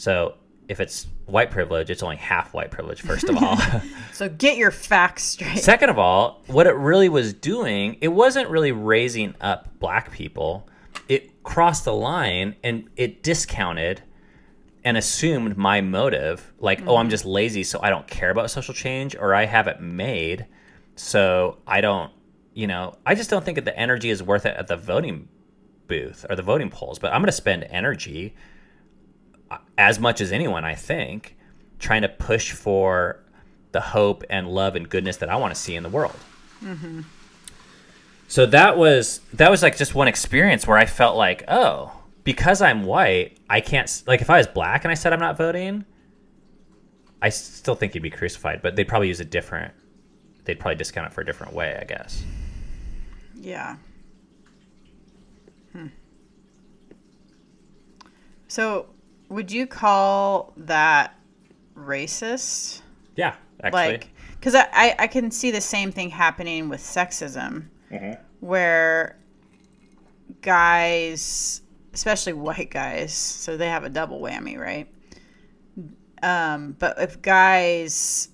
[0.00, 0.36] So
[0.66, 3.58] if it's white privilege, it's only half white privilege, first of all.
[4.12, 5.58] So get your facts straight.
[5.58, 10.68] Second of all, what it really was doing, it wasn't really raising up black people.
[11.08, 14.02] It crossed the line and it discounted
[14.84, 17.10] and assumed my motive like, oh, I'm mm-hmm.
[17.10, 20.46] just lazy, so I don't care about social change, or I have it made,
[20.96, 22.12] so I don't,
[22.52, 25.28] you know, I just don't think that the energy is worth it at the voting
[25.86, 26.98] booth or the voting polls.
[26.98, 28.34] But I'm going to spend energy
[29.80, 31.36] as much as anyone, I think,
[31.78, 33.24] trying to push for
[33.72, 36.16] the hope and love and goodness that I want to see in the world.
[38.28, 41.92] So that was that was like just one experience where I felt like, oh,
[42.24, 45.38] because I'm white, I can't like if I was black and I said I'm not
[45.38, 45.86] voting,
[47.22, 49.72] I still think you'd be crucified, but they'd probably use a different
[50.44, 52.22] they'd probably discount it for a different way, I guess.
[53.34, 53.76] Yeah.
[55.72, 55.86] Hmm.
[58.46, 58.86] So,
[59.30, 61.16] would you call that
[61.74, 62.82] racist?
[63.16, 63.80] Yeah, actually.
[63.80, 64.08] Like,
[64.38, 67.68] because I, I, I can see the same thing happening with sexism,
[68.40, 69.16] where
[70.42, 71.62] guys,
[71.94, 74.92] especially white guys, so they have a double whammy, right?
[76.22, 78.28] Um, but if guys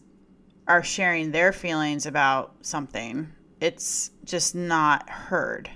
[0.66, 5.70] are sharing their feelings about something, it's just not heard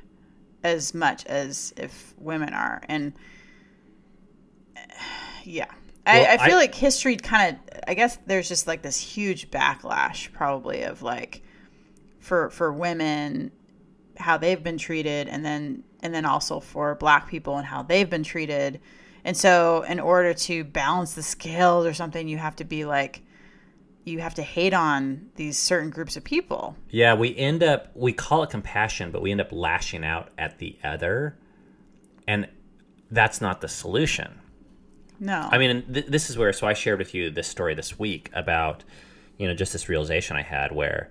[0.62, 2.82] as much as if women are.
[2.88, 3.12] And
[5.44, 5.66] yeah.
[6.06, 8.98] Well, I, I feel I- like history kind of I guess there's just like this
[8.98, 11.42] huge backlash probably of like
[12.18, 13.50] for for women
[14.16, 18.08] how they've been treated and then and then also for black people and how they've
[18.08, 18.80] been treated.
[19.24, 23.22] And so in order to balance the scales or something you have to be like
[24.04, 26.74] you have to hate on these certain groups of people.
[26.88, 30.58] Yeah, we end up we call it compassion, but we end up lashing out at
[30.58, 31.36] the other,
[32.26, 32.48] and
[33.10, 34.39] that's not the solution.
[35.20, 35.48] No.
[35.52, 38.30] I mean, th- this is where so I shared with you this story this week
[38.32, 38.82] about
[39.36, 41.10] you know just this realization I had where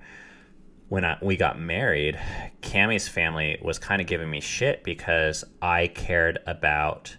[0.90, 2.20] when I, we got married,
[2.62, 7.16] Cammy's family was kind of giving me shit because I cared about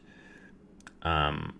[1.02, 1.54] um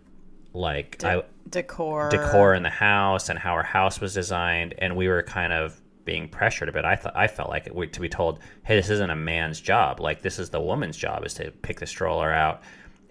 [0.53, 2.11] like I decor.
[2.11, 5.81] decor in the house and how our house was designed, and we were kind of
[6.05, 6.85] being pressured a bit.
[6.85, 9.61] I thought I felt like it, we, to be told, "Hey, this isn't a man's
[9.61, 10.01] job.
[10.01, 12.63] Like this is the woman's job is to pick the stroller out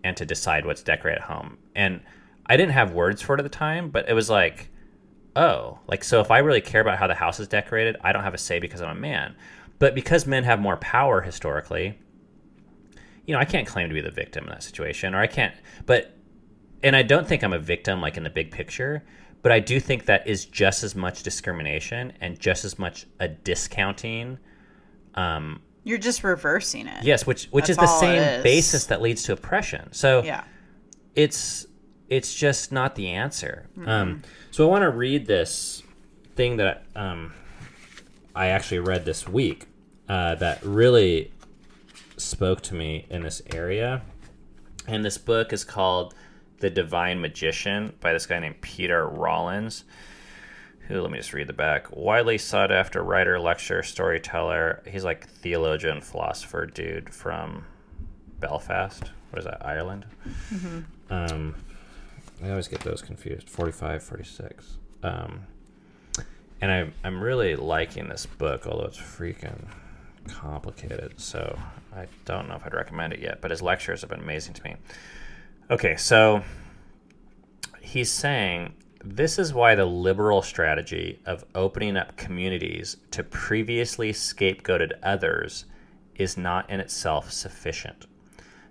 [0.04, 2.02] and to decide what's decorate at home." And
[2.46, 4.70] I didn't have words for it at the time, but it was like,
[5.36, 8.24] "Oh, like so if I really care about how the house is decorated, I don't
[8.24, 9.36] have a say because I'm a man."
[9.80, 11.98] But because men have more power historically,
[13.26, 15.56] you know, I can't claim to be the victim in that situation, or I can't.
[15.86, 16.18] But
[16.84, 19.04] and I don't think I'm a victim like in the big picture,
[19.42, 23.28] but I do think that is just as much discrimination and just as much a
[23.28, 24.40] discounting.
[25.16, 27.04] Um, You're just reversing it.
[27.04, 28.44] yes, which which That's is the same is.
[28.44, 29.92] basis that leads to oppression.
[29.94, 30.44] So Yeah.
[31.16, 31.66] it's
[32.10, 33.68] it's just not the answer.
[33.86, 35.84] Um, so I want to read this
[36.36, 37.34] thing that um,
[38.36, 39.68] I actually read this week
[40.08, 41.32] uh, that really
[42.18, 44.02] spoke to me in this area.
[44.88, 46.16] And this book is called
[46.62, 49.84] The Divine Magician by this guy named Peter Rollins.
[50.90, 51.96] Who, let me just read the back.
[51.96, 54.82] Widely sought after writer, lecturer, storyteller.
[54.88, 57.64] He's like theologian, philosopher dude from
[58.40, 59.04] Belfast.
[59.30, 60.06] What is that, Ireland?
[61.12, 61.56] Um,
[62.44, 63.48] I always get those confused.
[63.50, 64.78] 45, 46.
[65.04, 65.42] Um,
[66.62, 69.68] and I, I'm really liking this book, although it's freaking
[70.28, 71.20] complicated.
[71.20, 71.58] So
[71.96, 74.64] I don't know if I'd recommend it yet, but his lectures have been amazing to
[74.64, 74.76] me.
[75.70, 76.44] Okay, so
[77.80, 78.74] he's saying
[79.04, 85.66] this is why the liberal strategy of opening up communities to previously scapegoated others
[86.16, 88.08] is not in itself sufficient.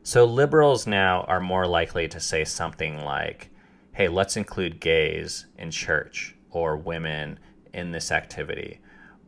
[0.02, 3.50] So liberals now are more likely to say something like,
[3.92, 7.38] hey, let's include gays in church or women
[7.72, 8.80] in this activity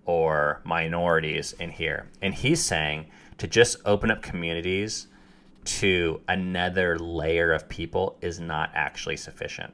[0.05, 2.11] or minorities in here.
[2.21, 3.07] And he's saying
[3.39, 5.07] to just open up communities
[5.65, 9.73] to another layer of people is not actually sufficient.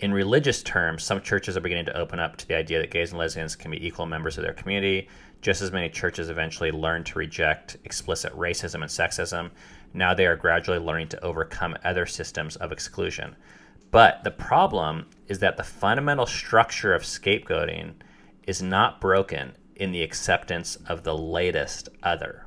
[0.00, 3.10] In religious terms, some churches are beginning to open up to the idea that gays
[3.10, 5.08] and lesbians can be equal members of their community.
[5.40, 9.50] Just as many churches eventually learned to reject explicit racism and sexism,
[9.94, 13.36] now they are gradually learning to overcome other systems of exclusion.
[13.90, 17.94] But the problem is that the fundamental structure of scapegoating
[18.46, 22.46] is not broken in the acceptance of the latest other.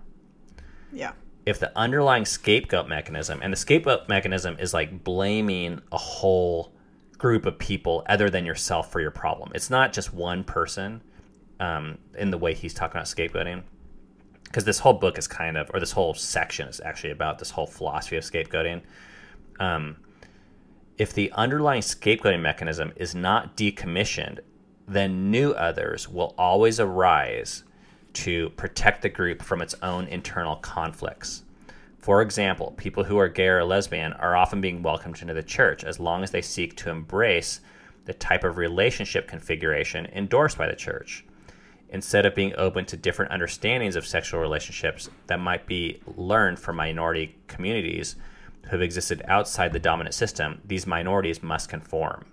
[0.94, 1.14] Yeah.
[1.48, 6.76] If the underlying scapegoat mechanism, and the scapegoat mechanism is like blaming a whole
[7.20, 9.52] group of people other than yourself for your problem.
[9.54, 11.04] It's not just one person
[11.60, 13.62] um, in the way he's talking about scapegoating.
[14.46, 17.52] Because this whole book is kind of, or this whole section is actually about this
[17.52, 18.82] whole philosophy of scapegoating.
[19.60, 19.98] Um,
[20.98, 24.40] if the underlying scapegoating mechanism is not decommissioned,
[24.88, 27.64] then new others will always arise
[28.14, 31.44] to protect the group from its own internal conflicts.
[32.00, 35.84] For example, people who are gay or lesbian are often being welcomed into the church
[35.84, 37.60] as long as they seek to embrace
[38.06, 41.26] the type of relationship configuration endorsed by the church.
[41.90, 46.78] Instead of being open to different understandings of sexual relationships that might be learned from
[46.78, 48.16] minority communities
[48.64, 52.26] who have existed outside the dominant system, these minorities must conform.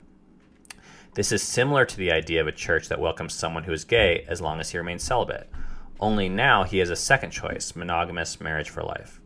[1.15, 4.25] This is similar to the idea of a church that welcomes someone who is gay
[4.29, 5.51] as long as he remains celibate.
[5.99, 9.21] Only now he has a second choice monogamous marriage for life.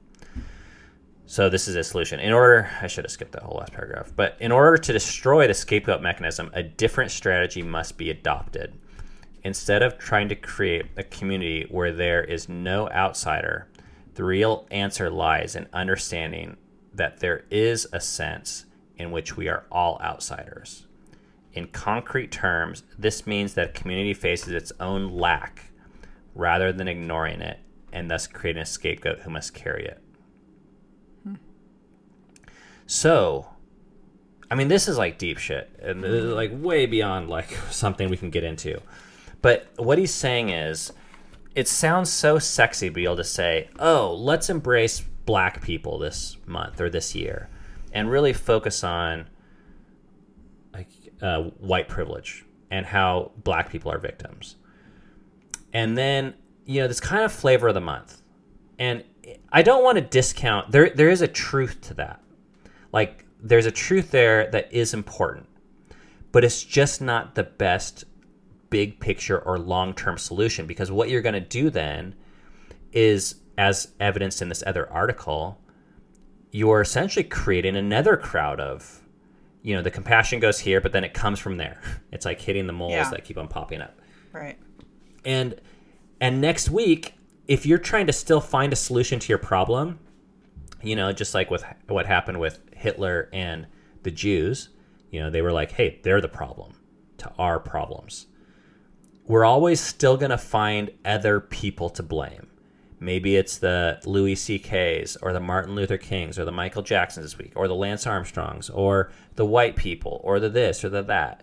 [1.31, 2.19] So this is a solution.
[2.19, 5.47] In order, I should have skipped that whole last paragraph, but in order to destroy
[5.47, 8.77] the scapegoat mechanism, a different strategy must be adopted.
[9.45, 13.69] Instead of trying to create a community where there is no outsider,
[14.15, 16.57] the real answer lies in understanding
[16.95, 18.67] that there is a sense
[18.97, 20.89] in which we are all outsiders.
[21.53, 25.71] In concrete terms, this means that a community faces its own lack
[26.35, 27.61] rather than ignoring it
[27.93, 30.03] and thus creating a scapegoat who must carry it.
[32.91, 33.47] So,
[34.51, 36.03] I mean, this is like deep shit and
[36.35, 38.83] like way beyond like something we can get into.
[39.43, 40.93] But what he's saying is,
[41.55, 46.37] it sounds so sexy to be able to say, oh, let's embrace black people this
[46.47, 47.49] month or this year
[47.93, 49.29] and really focus on
[50.75, 50.89] like
[51.23, 54.57] uh, white privilege and how black people are victims.
[55.73, 56.35] And then,
[56.65, 58.21] you know, this kind of flavor of the month.
[58.81, 59.05] And
[59.53, 62.21] I don't want to discount there there is a truth to that.
[62.93, 65.47] Like there's a truth there that is important.
[66.33, 68.05] But it's just not the best
[68.71, 72.15] big picture or long-term solution because what you're going to do then
[72.93, 75.61] is as evidenced in this other article,
[76.53, 78.97] you're essentially creating another crowd of
[79.63, 81.83] you know, the compassion goes here, but then it comes from there.
[82.13, 83.11] It's like hitting the moles Yeah.
[83.11, 83.99] that keep on popping up
[84.33, 84.59] Right.
[85.25, 85.61] and
[86.21, 87.15] and next week
[87.49, 89.99] if you're trying to still find a solution to your problem
[90.83, 93.67] you know just like with what happened with hitler and
[94.03, 94.71] the jews
[95.11, 96.73] you know they were like hey they're the problem
[97.21, 98.27] to our problems.
[99.27, 102.49] We're always still going to find other people to blame.
[102.99, 107.39] Maybe it's the louis ck's or the martin luther kings or the michael jacksons this
[107.39, 111.43] week or the lance armstrongs or the white people or the this or the that.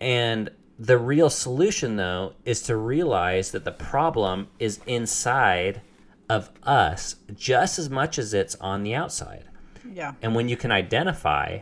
[0.00, 5.80] And the real solution, though, is to realize that the problem is inside
[6.28, 9.44] of us just as much as it's on the outside.
[9.90, 10.14] Yeah.
[10.22, 11.60] And when you can identify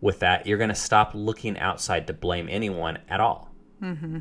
[0.00, 3.50] with that, you're going to stop looking outside to blame anyone at all.
[3.82, 4.20] Mm-hmm.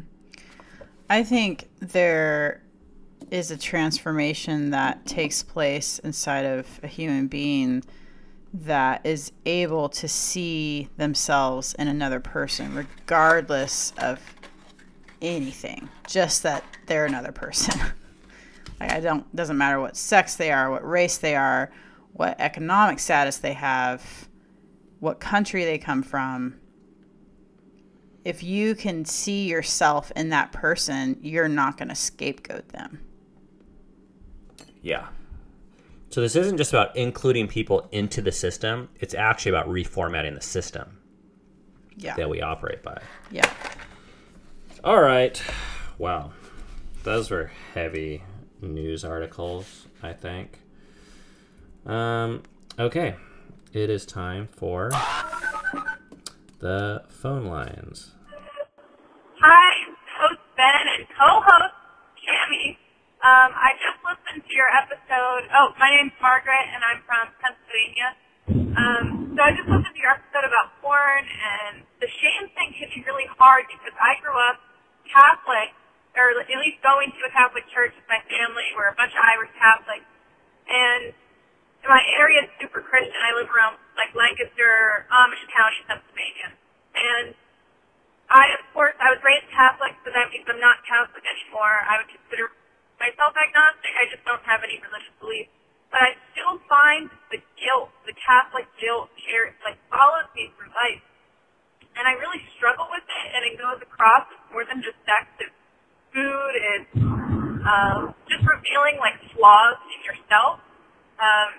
[1.09, 2.61] I think there
[3.31, 7.83] is a transformation that takes place inside of a human being
[8.53, 14.19] that is able to see themselves in another person, regardless of
[15.21, 17.79] anything, just that they're another person.
[18.79, 21.69] like I don't doesn't matter what sex they are, what race they are,
[22.13, 24.27] what economic status they have,
[24.99, 26.59] what country they come from
[28.25, 32.99] if you can see yourself in that person, you're not going to scapegoat them.
[34.81, 35.07] Yeah.
[36.09, 40.41] So this isn't just about including people into the system, it's actually about reformatting the
[40.41, 40.97] system
[41.97, 42.15] Yeah.
[42.15, 43.01] that we operate by.
[43.31, 43.49] Yeah.
[44.83, 45.41] All right.
[45.97, 46.31] Wow.
[47.03, 48.23] Those were heavy
[48.61, 50.59] news articles, I think.
[51.89, 52.45] Um,
[52.77, 53.17] okay.
[53.73, 54.93] It is time for
[56.61, 58.13] the phone lines.
[59.41, 59.73] Hi,
[60.21, 61.73] host Ben and co-host
[62.21, 62.77] Cammy.
[63.25, 65.49] Um, I just listened to your episode.
[65.49, 68.09] Oh, my name's Margaret, and I'm from Pennsylvania.
[68.77, 72.93] Um, so I just listened to your episode about porn, and the shame thing hit
[72.93, 74.61] me really hard because I grew up
[75.09, 75.73] Catholic,
[76.13, 78.77] or at least going to a Catholic church with my family.
[78.77, 80.05] We're a bunch of Irish Catholics,
[80.69, 81.17] and
[81.87, 83.15] my area is super Christian.
[83.21, 86.49] I live around like Lancaster, Amish County, Pennsylvania,
[86.95, 87.27] and
[88.29, 91.81] I, of course, I was raised Catholic, so that means I'm not Catholic anymore.
[91.87, 92.53] I would consider
[93.01, 93.89] myself agnostic.
[93.97, 95.49] I just don't have any religious beliefs.
[95.91, 101.01] but I still find the guilt, the Catholic guilt, here, like follows me through life,
[101.97, 105.25] and I really struggle with it, and it goes across more than just sex.
[105.41, 105.57] It's
[106.13, 106.93] food, it's
[107.65, 110.61] um, just revealing like flaws in yourself,
[111.17, 111.49] um,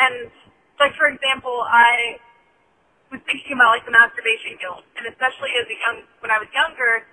[0.00, 0.32] and
[0.80, 2.16] like for example, I
[3.12, 6.48] was thinking about like the masturbation guilt, and especially as a young, when I was
[6.54, 7.04] younger,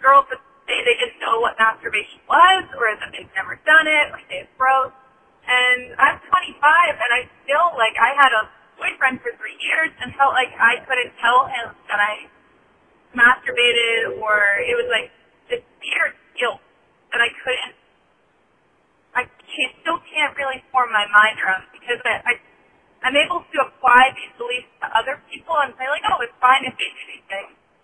[0.00, 4.06] girls would say they didn't know what masturbation was, or that they'd never done it,
[4.10, 4.90] or say it's gross.
[5.44, 6.56] And I'm 25,
[6.96, 8.48] and I still like I had a
[8.80, 12.26] boyfriend for three years, and felt like I couldn't tell him that I
[13.14, 15.12] masturbated, or it was like
[15.46, 16.64] this weird guilt
[17.12, 17.76] that I couldn't.
[19.14, 22.32] I can't, still can't really form my mind around because I, I
[23.04, 26.64] I'm able to apply these beliefs to other people and say like, oh, it's fine
[26.64, 27.24] if they do these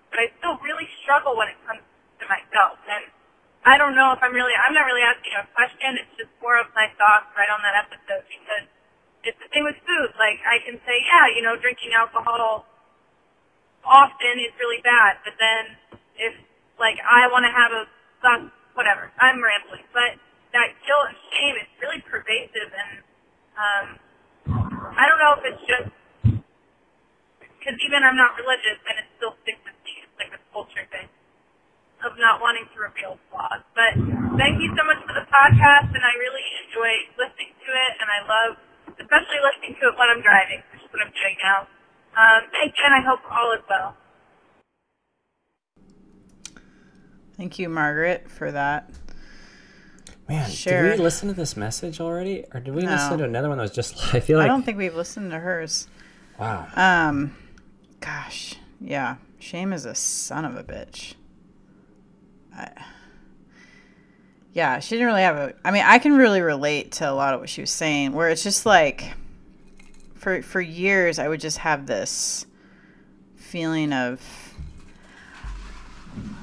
[0.08, 1.84] but I still really struggle when it comes
[2.18, 2.80] to myself.
[2.88, 3.04] And
[3.62, 6.00] I don't know if I'm really, I'm not really asking a question.
[6.00, 8.66] It's just more of my thoughts right on that episode because
[9.22, 10.10] it's the thing with food.
[10.16, 12.66] Like I can say, yeah, you know, drinking alcohol
[13.84, 15.62] often is really bad, but then
[16.16, 16.34] if
[16.80, 17.82] like I want to have a
[18.72, 20.16] whatever, I'm rambling, but
[20.52, 22.92] that guilt and shame is really pervasive and
[23.54, 23.86] um,
[24.96, 25.88] I don't know if it's just
[27.60, 30.00] because even I'm not religious and it still sticks with me.
[30.00, 31.06] It's like a culture thing
[32.00, 33.60] of not wanting to reveal flaws.
[33.76, 33.92] But
[34.40, 36.90] thank you so much for the podcast, and I really enjoy
[37.20, 38.52] listening to it, and I love,
[38.96, 41.68] especially listening to it when I'm driving, which is what I'm doing now.
[42.16, 43.92] Um, thank you, and I hope all is well.
[47.36, 48.90] Thank you, Margaret, for that.
[50.30, 50.82] Man, Sure.
[50.90, 52.92] did we listen to this message already, or did we No.
[52.92, 54.14] listen to another one that was just?
[54.14, 55.88] I feel like I don't think we've listened to hers.
[56.38, 56.68] wow.
[56.76, 57.36] Um,
[58.00, 61.14] gosh, yeah, shame is a son of a bitch.
[62.56, 62.68] I,
[64.52, 65.54] yeah, she didn't really have a.
[65.64, 68.12] I mean, I can really relate to a lot of what she was saying.
[68.12, 69.12] Where it's just like,
[70.14, 72.46] for for years, I would just have this
[73.36, 74.20] feeling of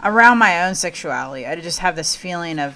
[0.03, 1.45] around my own sexuality.
[1.45, 2.75] I just have this feeling of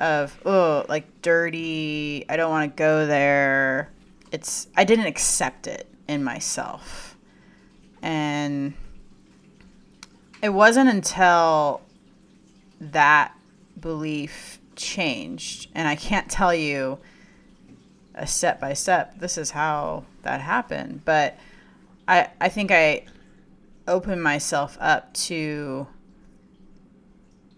[0.00, 2.24] of oh, like dirty.
[2.28, 3.92] I don't want to go there.
[4.32, 7.16] It's I didn't accept it in myself,
[8.02, 8.74] and
[10.42, 11.82] it wasn't until
[12.80, 13.34] that
[13.78, 16.98] belief changed, and I can't tell you
[18.14, 19.18] a step by step.
[19.18, 21.36] This is how that happened, but
[22.08, 23.04] I I think I
[23.86, 25.86] opened myself up to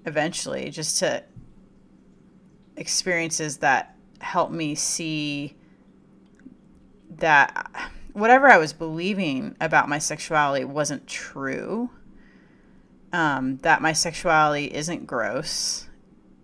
[0.05, 1.23] eventually just to
[2.77, 5.57] experiences that help me see
[7.19, 7.71] that
[8.13, 11.91] whatever I was believing about my sexuality wasn't true.
[13.13, 15.89] Um, that my sexuality isn't gross.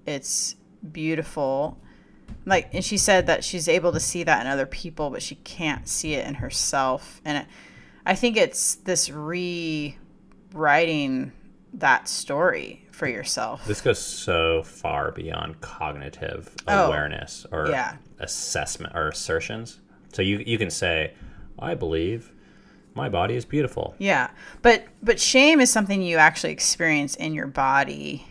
[0.07, 0.55] It's
[0.93, 1.79] beautiful.
[2.45, 5.37] Like, and she said that she's able to see that in other people, but she
[5.37, 7.23] can't see it in herself.
[7.25, 7.47] And it,
[8.05, 9.97] I think it's this rewriting
[11.75, 13.65] that story for yourself.
[13.67, 17.97] This goes so far beyond cognitive Oh, awareness or yeah.
[18.19, 19.81] assessment or assertions.
[20.13, 21.15] So you you can say,
[21.59, 22.33] I believe
[22.95, 23.95] my body is beautiful.
[23.99, 24.31] Yeah.
[24.63, 28.27] But but shame is something you actually experience in your body.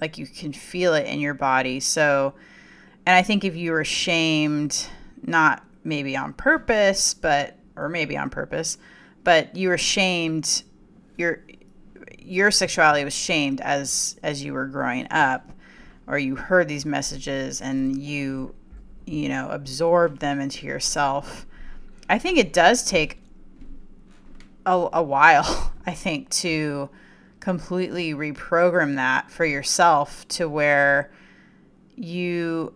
[0.00, 1.80] Like you can feel it in your body.
[1.80, 2.34] So
[3.06, 4.86] and I think if you were shamed
[5.22, 8.78] not maybe on purpose, but or maybe on purpose,
[9.24, 10.62] but you were shamed
[11.16, 11.42] your
[12.28, 15.50] your sexuality was shamed as as you were growing up
[16.06, 18.54] or you heard these messages and you
[19.06, 21.46] you know absorbed them into yourself.
[22.08, 23.20] I think it does take
[24.64, 26.90] a, a while, I think, to
[27.40, 31.10] completely reprogram that for yourself to where
[31.96, 32.74] you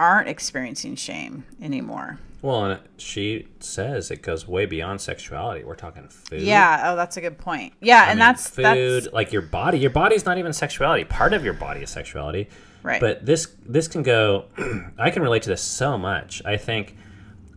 [0.00, 2.18] aren't experiencing shame anymore.
[2.44, 5.64] Well, and she says it goes way beyond sexuality.
[5.64, 6.42] We're talking food.
[6.42, 7.72] Yeah, oh that's a good point.
[7.80, 9.78] Yeah, I and mean, that's food, that's like your body.
[9.78, 11.04] Your body's not even sexuality.
[11.04, 12.50] Part of your body is sexuality.
[12.82, 13.00] Right.
[13.00, 14.44] But this this can go.
[14.98, 16.42] I can relate to this so much.
[16.44, 16.98] I think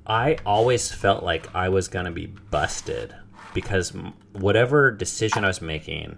[0.05, 3.13] I always felt like I was gonna be busted
[3.53, 3.91] because
[4.31, 6.17] whatever decision I was making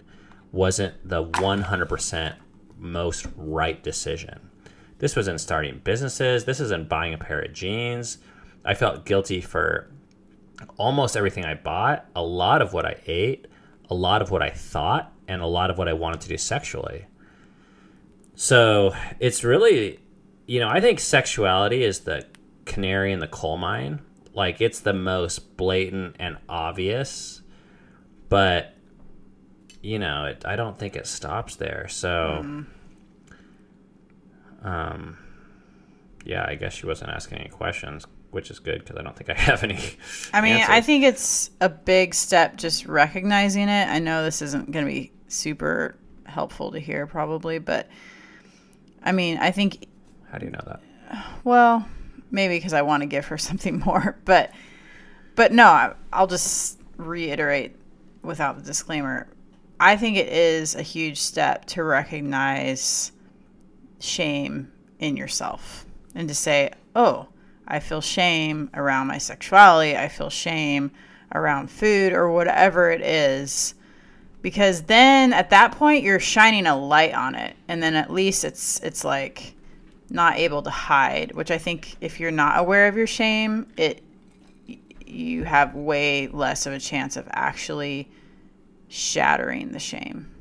[0.52, 2.36] wasn't the one hundred percent
[2.78, 4.52] most right decision.
[5.00, 6.46] This was in starting businesses.
[6.46, 8.20] This is in buying a pair of jeans.
[8.70, 9.90] I felt guilty for
[10.78, 13.48] almost everything I bought, a lot of what I ate,
[13.90, 16.38] a lot of what I thought, and a lot of what I wanted to do
[16.38, 17.08] sexually.
[18.36, 20.02] So it's really,
[20.46, 22.28] you know, I think sexuality is the
[22.66, 24.02] canary in the coal mine.
[24.36, 27.42] Like it's the most blatant and obvious,
[28.30, 28.76] but
[29.82, 31.88] you know, it, I don't think it stops there.
[31.88, 32.66] So,
[34.62, 35.18] um,
[36.24, 39.30] yeah, I guess she wasn't asking any questions which is good because I don't think
[39.30, 39.80] I have any.
[40.34, 43.88] I mean, I think it's a big step just recognizing it.
[43.88, 45.96] I know this isn't going to be super
[46.26, 47.88] helpful to hear, probably, but
[49.04, 49.88] I mean, I think,
[50.32, 50.82] How do you know that?
[51.44, 51.88] well,
[52.32, 54.52] maybe because I want to give her something more, but,
[55.36, 57.76] but no, I'll just reiterate
[58.22, 59.28] without the disclaimer.
[59.80, 63.14] I think it is a huge step to recognize
[64.00, 65.86] shame in yourself
[66.16, 67.28] and to say, oh,
[67.70, 69.96] I feel shame around my sexuality.
[69.96, 70.92] I feel shame
[71.34, 73.76] around food or whatever it is.
[74.42, 78.44] Because then at that point you're shining a light on it and then at least
[78.44, 79.54] it's it's like
[80.10, 84.02] not able to hide, which I think if you're not aware of your shame, it
[85.06, 88.10] you have way less of a chance of actually
[88.88, 90.32] shattering the shame.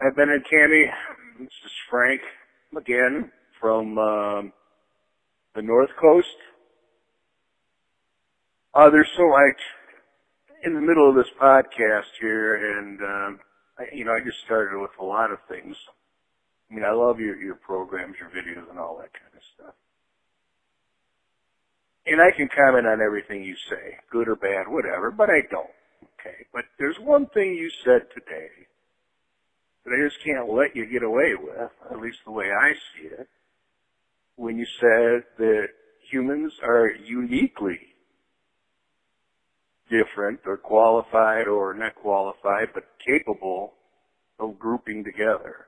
[0.00, 0.90] I've been and Tammy.
[1.40, 2.20] This is Frank
[2.76, 3.30] again
[3.64, 4.52] from um,
[5.54, 6.36] the North Coast.
[8.74, 9.56] Uh, there's so like
[10.64, 13.40] in the middle of this podcast here, and um,
[13.78, 15.74] I, you know, I just started with a lot of things.
[16.70, 19.74] I mean, I love your your programs, your videos, and all that kind of stuff.
[22.04, 25.72] And I can comment on everything you say, good or bad, whatever, but I don't.
[26.20, 28.68] Okay, but there's one thing you said today
[29.86, 33.06] that I just can't let you get away with, at least the way I see
[33.06, 33.26] it,
[34.36, 35.68] when you said that
[36.10, 37.78] humans are uniquely
[39.90, 43.74] different or qualified or not qualified, but capable
[44.38, 45.66] of grouping together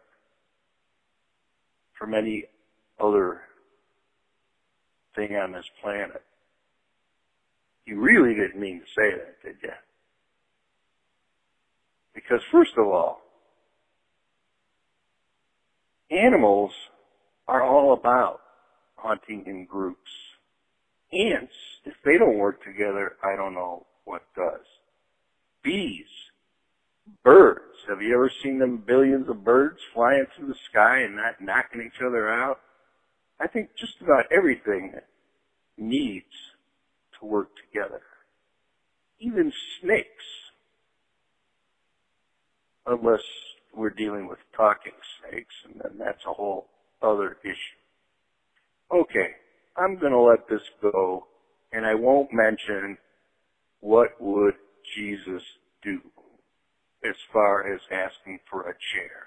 [1.98, 2.44] from any
[2.98, 3.42] other
[5.14, 6.22] thing on this planet.
[7.84, 9.70] You really didn't mean to say that, did you?
[12.14, 13.22] Because first of all,
[16.10, 16.72] animals
[17.46, 18.40] are all about
[18.96, 20.10] hunting in groups.
[21.12, 21.54] Ants,
[21.84, 24.64] if they don't work together, I don't know what does.
[25.62, 26.06] Bees,
[27.22, 27.62] birds.
[27.88, 31.82] Have you ever seen them billions of birds flying through the sky and not knocking
[31.82, 32.60] each other out?
[33.38, 34.94] I think just about everything
[35.76, 36.24] needs
[37.18, 38.02] to work together.
[39.20, 40.24] Even snakes.
[42.86, 43.22] Unless
[43.74, 46.68] we're dealing with talking snakes, and then that's a whole
[47.02, 47.75] other issue.
[48.92, 49.30] Okay,
[49.76, 51.26] I'm gonna let this go,
[51.72, 52.98] and I won't mention
[53.80, 54.54] what would
[54.94, 55.42] Jesus
[55.82, 56.00] do
[57.04, 59.26] as far as asking for a chair.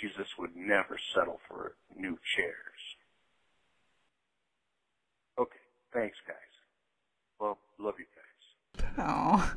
[0.00, 2.54] Jesus would never settle for new chairs.
[5.38, 5.58] Okay,
[5.92, 6.36] thanks guys.
[7.40, 8.84] Well, love you guys.
[8.98, 9.52] Oh.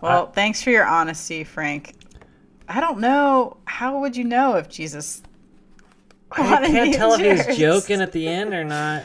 [0.00, 1.94] Well, thanks for your honesty, Frank.
[2.68, 3.56] I don't know.
[3.64, 5.22] How would you know if Jesus?
[6.32, 9.04] I can't tell if he was joking at the end or not.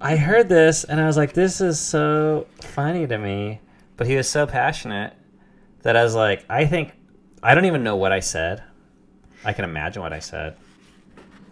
[0.00, 3.60] I heard this and I was like, this is so funny to me.
[3.96, 5.14] But he was so passionate
[5.82, 6.92] that I was like, I think,
[7.42, 8.62] I don't even know what I said.
[9.44, 10.56] I can imagine what I said.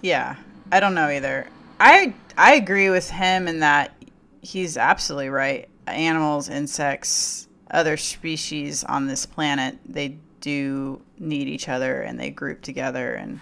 [0.03, 0.37] Yeah,
[0.71, 1.49] I don't know either.
[1.81, 3.95] I I agree with him in that
[4.43, 5.69] he's absolutely right.
[5.87, 12.61] Animals, insects, other species on this planet, they do need each other and they group
[12.61, 13.41] together and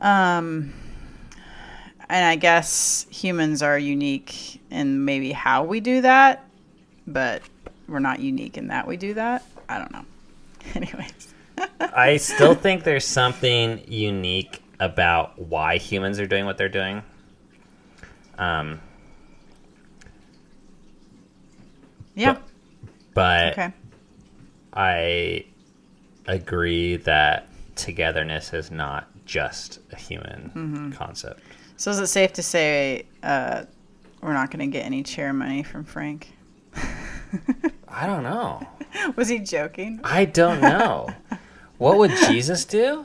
[0.00, 0.72] um
[2.08, 6.44] and I guess humans are unique in maybe how we do that,
[7.06, 7.42] but
[7.86, 9.44] we're not unique in that we do that.
[9.68, 10.04] I don't know.
[10.74, 11.34] Anyways.
[11.94, 17.02] I still think there's something unique about why humans are doing what they're doing.
[18.38, 18.80] Um,
[22.14, 22.36] Yeah.
[23.14, 23.72] but Okay.
[24.72, 25.44] I
[26.26, 30.90] agree that togetherness is not just a human Mm-hmm.
[30.92, 31.40] concept.
[31.76, 33.64] So is it safe to say uh,
[34.20, 36.32] we're not going to get any chair money from Frank?
[37.86, 38.66] I don't know.
[39.16, 40.00] Was he joking?
[40.02, 41.10] I don't know.
[41.76, 43.04] what would Jesus do?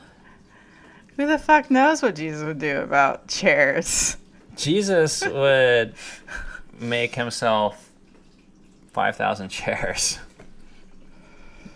[1.16, 4.16] Who the fuck knows what Jesus would do about chairs?
[4.56, 5.94] Jesus would
[6.80, 7.90] make himself
[8.92, 10.18] 5,000 chairs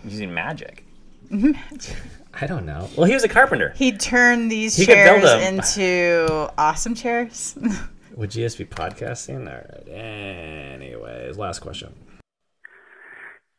[0.05, 0.85] using magic.
[1.31, 1.97] magic.
[2.41, 2.89] I don't know.
[2.97, 3.73] Well, he was a carpenter.
[3.77, 7.59] He'd turn these He chairs into awesome chairs.
[8.17, 9.49] Would Jesus be podcasting?
[9.49, 9.89] All right.
[9.89, 11.95] Anyways, last question.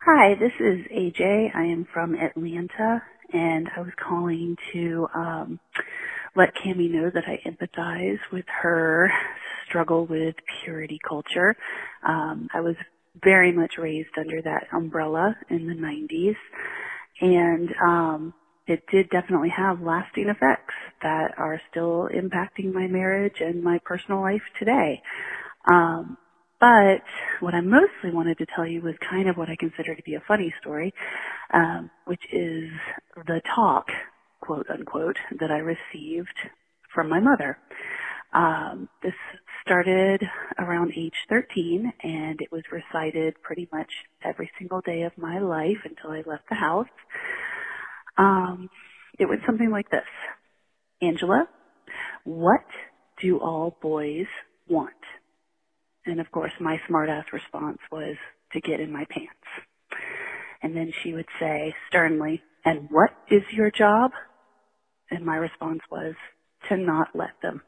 [0.02, 1.54] Hi, this is AJ.
[1.54, 3.04] I am from Atlanta,
[3.34, 5.60] and I was calling to um,
[6.38, 9.12] let Cami know that I empathize with her
[9.68, 11.56] struggle with purity culture.
[12.04, 12.76] Um, I was
[13.22, 16.38] very much raised under that umbrella in the 90s,
[17.22, 18.34] and um,
[18.70, 24.22] it did definitely have lasting effects that are still impacting my marriage and my personal
[24.22, 25.02] life today.
[25.70, 26.18] Um,
[26.60, 27.02] but
[27.40, 30.16] what I mostly wanted to tell you was kind of what I consider to be
[30.16, 30.94] a funny story,
[31.54, 32.70] um, which is
[33.16, 33.88] the talk,
[34.42, 36.36] quote unquote, that I received
[36.94, 37.58] from my mother.
[38.34, 39.14] Um, this
[39.66, 40.24] started
[40.60, 43.92] around age 13 and it was recited pretty much
[44.24, 46.88] every single day of my life until I left the house.
[48.20, 48.70] Um,
[49.18, 50.02] it was something like this.
[51.02, 51.48] Angela,
[52.26, 52.66] what
[53.22, 54.28] do all boys
[54.68, 54.94] want?
[56.06, 58.18] And of course my smartass response was
[58.54, 59.32] to get in my pants.
[60.62, 64.12] And then she would say sternly, and what is your job?
[65.10, 66.16] And my response was
[66.68, 67.62] to not let them.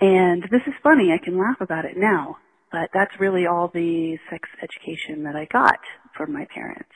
[0.00, 2.38] And this is funny, I can laugh about it now,
[2.72, 5.78] but that's really all the sex education that I got
[6.16, 6.90] from my parents.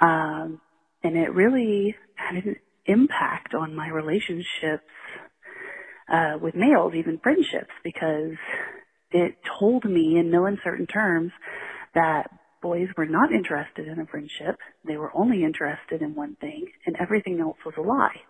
[0.00, 0.60] Um,
[1.02, 2.56] and it really had an
[2.86, 4.84] impact on my relationships
[6.12, 8.36] uh, with males, even friendships, because
[9.10, 11.32] it told me in no uncertain terms
[11.94, 12.30] that
[12.62, 14.56] boys were not interested in a friendship.
[14.84, 18.20] They were only interested in one thing, and everything else was a lie.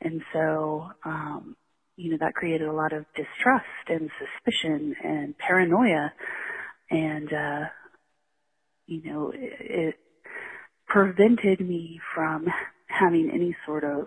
[0.00, 1.56] And so, um,
[1.96, 6.12] you know, that created a lot of distrust and suspicion and paranoia.
[6.90, 7.64] And, uh,
[8.86, 9.94] you know, it, it
[10.92, 12.46] prevented me from
[12.86, 14.06] having any sort of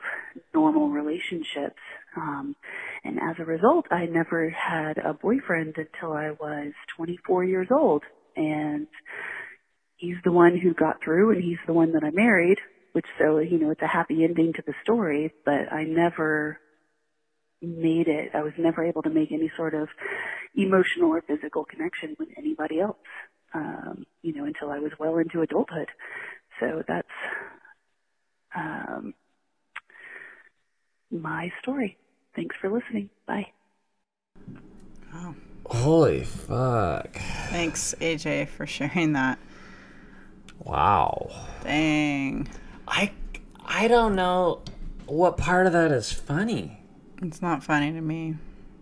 [0.54, 1.80] normal relationships.
[2.16, 2.56] Um,
[3.04, 8.04] and as a result, I never had a boyfriend until I was 24 years old.
[8.36, 8.88] And
[9.98, 12.60] he's the one who got through and he's the one that I married,
[12.94, 16.60] which so, you know, it's a happy ending to the story, but I never
[17.62, 18.32] made it.
[18.36, 19.88] I was never able to make any sort of
[20.56, 22.98] emotional or physical connection with anybody else,
[23.56, 25.88] um, you know, until I was well into adulthood.
[26.60, 27.08] So that's
[28.56, 29.14] um,
[31.12, 31.98] my story.
[32.36, 33.10] Thanks for listening.
[33.26, 33.48] Bye.
[35.68, 37.16] Holy fuck.
[37.50, 39.40] Thanks, AJ, for sharing that.
[40.60, 41.32] Wow.
[41.64, 42.48] Dang.
[42.88, 43.12] I
[43.66, 44.62] I don't know
[45.06, 46.80] what part of that is funny.
[47.22, 48.36] It's not funny to me.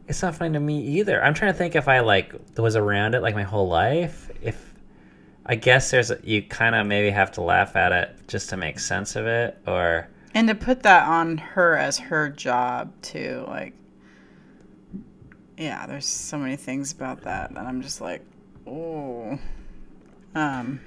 [0.08, 1.24] It's not funny to me either.
[1.24, 4.30] I'm trying to think if I like was around it like my whole life.
[4.42, 4.73] If
[5.46, 8.58] I guess there's a, you kind of maybe have to laugh at it just to
[8.58, 13.44] make sense of it, or And to put that on her as her job, too.
[13.48, 13.74] Like,
[15.58, 18.24] yeah, there's so many things about that that I'm just like,
[18.66, 19.38] oh.
[20.34, 20.80] Um,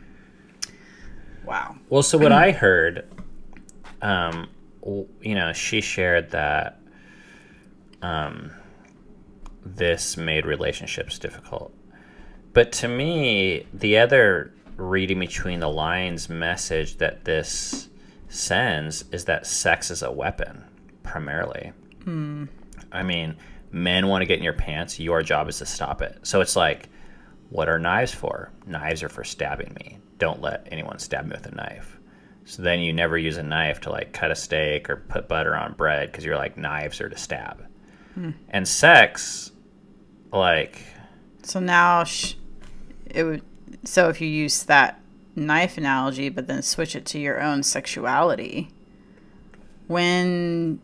[1.44, 1.76] wow.
[1.90, 3.06] Well, so what I heard,
[4.00, 4.48] um,
[5.20, 6.80] you know, she shared that
[8.00, 8.52] um,
[9.64, 11.72] this made relationships difficult.
[12.56, 17.90] But to me, the other reading between the lines message that this
[18.30, 20.64] sends is that sex is a weapon,
[21.02, 21.74] primarily.
[22.04, 22.46] Hmm.
[22.90, 23.36] I mean,
[23.72, 24.98] men want to get in your pants.
[24.98, 26.18] Your job is to stop it.
[26.22, 26.88] So it's like,
[27.50, 28.50] what are knives for?
[28.64, 29.98] Knives are for stabbing me.
[30.16, 31.98] Don't let anyone stab me with a knife.
[32.46, 35.54] So then you never use a knife to like cut a steak or put butter
[35.54, 37.66] on bread because you're like knives are to stab.
[38.14, 38.30] Hmm.
[38.48, 39.52] And sex,
[40.32, 40.80] like,
[41.42, 42.32] So now sh-
[43.10, 43.42] it would.
[43.84, 45.00] So if you use that
[45.34, 48.70] knife analogy, but then switch it to your own sexuality,
[49.86, 50.80] when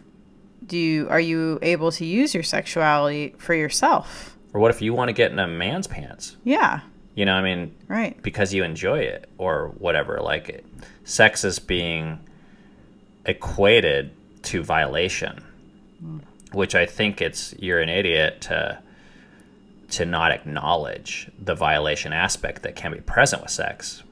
[0.67, 4.37] do you are you able to use your sexuality for yourself?
[4.55, 6.37] or what if you want to get in a man's pants?
[6.45, 6.81] Yeah.
[7.15, 8.21] You know, I mean, Right.
[8.23, 10.19] because you enjoy it or whatever.
[10.21, 10.67] Like, it,
[11.05, 12.21] sex is being
[13.27, 14.13] equated
[14.43, 15.43] to violation,
[16.05, 16.21] mm.
[16.53, 18.79] which I think it's you're an idiot to
[19.93, 24.03] to not acknowledge the violation aspect that can be present with sex.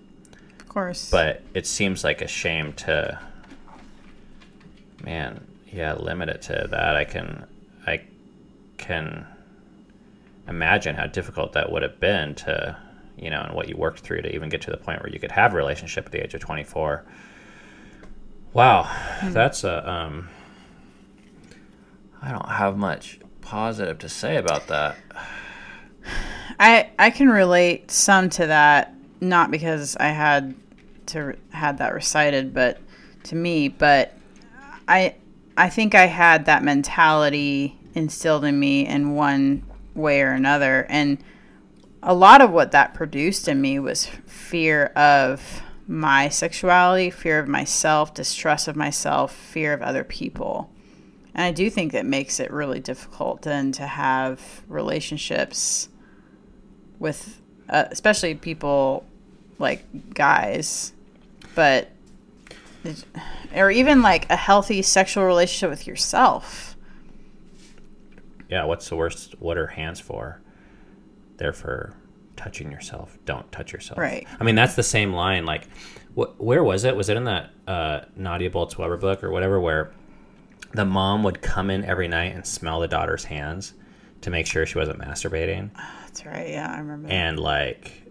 [0.61, 1.11] Of course.
[1.11, 3.19] But it seems like a shame to,
[5.02, 6.97] man, yeah, limit it to that.
[6.97, 7.47] I can,
[7.86, 8.02] I
[8.77, 9.27] can
[10.47, 12.77] imagine how difficult that would have been to,
[13.16, 15.19] you know, and what you worked through to even get to the point where you
[15.19, 17.05] could have a relationship at the age of 24.
[18.52, 18.90] Wow,
[19.23, 20.28] that's a, um,
[22.20, 24.97] I don't have much positive to say about that.
[26.59, 30.55] I I can relate some to that, not because I had
[31.07, 32.78] to had that recited, but
[33.24, 33.69] to me.
[33.69, 34.15] But
[34.87, 35.16] I
[35.57, 39.65] I think I had that mentality instilled in me in one
[39.95, 41.19] way or another, and
[42.03, 47.49] a lot of what that produced in me was fear of my sexuality, fear of
[47.49, 50.70] myself, distrust of myself, fear of other people.
[51.35, 55.89] And I do think that makes it really difficult then to have relationships
[57.01, 59.05] with uh, especially people
[59.59, 60.93] like guys
[61.55, 61.91] but
[63.55, 66.77] or even like a healthy sexual relationship with yourself.
[68.49, 69.35] Yeah, what's the worst?
[69.41, 70.41] What are hands for?
[71.37, 71.95] They're for
[72.37, 73.19] touching yourself.
[73.25, 73.99] Don't touch yourself.
[73.99, 74.27] Right.
[74.39, 75.45] I mean, that's the same line.
[75.45, 75.69] Like,
[76.17, 76.97] wh- where was it?
[76.97, 79.93] Was it in that uh, Nadia Bolz-Weber book or whatever, where
[80.73, 83.75] the mom would come in every night and smell the daughter's hands
[84.23, 85.71] to make sure she wasn't masturbating,
[86.05, 86.51] That's right.
[86.51, 87.09] Yeah, I remember.
[87.09, 88.03] and like,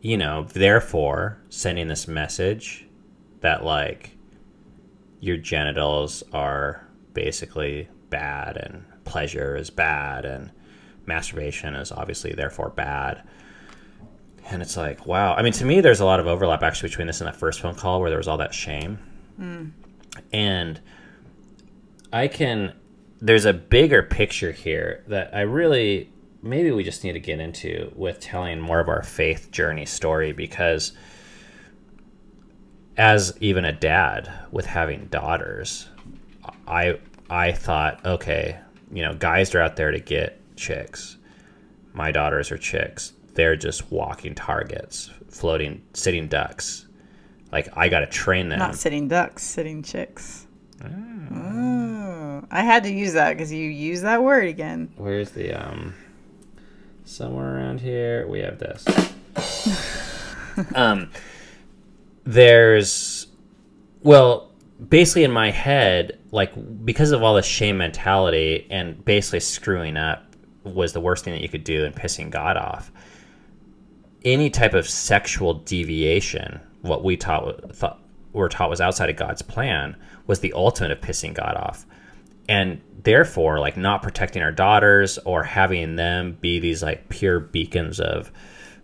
[0.00, 2.86] you know, therefore sending this message
[3.40, 4.16] that like
[5.20, 10.50] your genitals are basically bad and pleasure is bad and
[11.06, 13.22] masturbation is obviously therefore bad.
[14.50, 15.34] And it's like, wow.
[15.34, 17.60] I mean, to me, there's a lot of overlap actually between this and that first
[17.60, 18.98] phone call where there was all that shame.
[19.36, 19.66] Hmm.
[20.32, 20.80] And
[22.12, 22.72] I can,
[23.20, 26.10] there's a bigger picture here that I really,
[26.42, 30.32] maybe we just need to get into with telling more of our faith journey story
[30.32, 30.92] because
[32.96, 35.88] as even a dad with having daughters,
[36.66, 36.98] I
[37.30, 38.58] I thought, okay,
[38.90, 41.16] you know, guys are out there to get chicks.
[41.92, 43.12] My daughters are chicks.
[43.34, 46.86] They're just walking targets, floating, sitting ducks.
[47.52, 48.58] Like I got to train them.
[48.58, 50.47] Not sitting ducks, sitting chicks.
[50.84, 52.44] Oh.
[52.50, 54.92] I had to use that because you use that word again.
[54.96, 55.94] Where's the um?
[57.04, 58.84] Somewhere around here we have this.
[60.74, 61.10] um,
[62.24, 63.28] there's,
[64.02, 64.50] well,
[64.88, 66.52] basically in my head, like
[66.84, 70.24] because of all the shame mentality and basically screwing up
[70.64, 72.92] was the worst thing that you could do and pissing God off.
[74.24, 78.02] Any type of sexual deviation, what we taught thought
[78.32, 79.96] were taught was outside of God's plan,
[80.28, 81.84] was the ultimate of pissing God off.
[82.48, 87.98] And therefore like not protecting our daughters or having them be these like pure beacons
[87.98, 88.30] of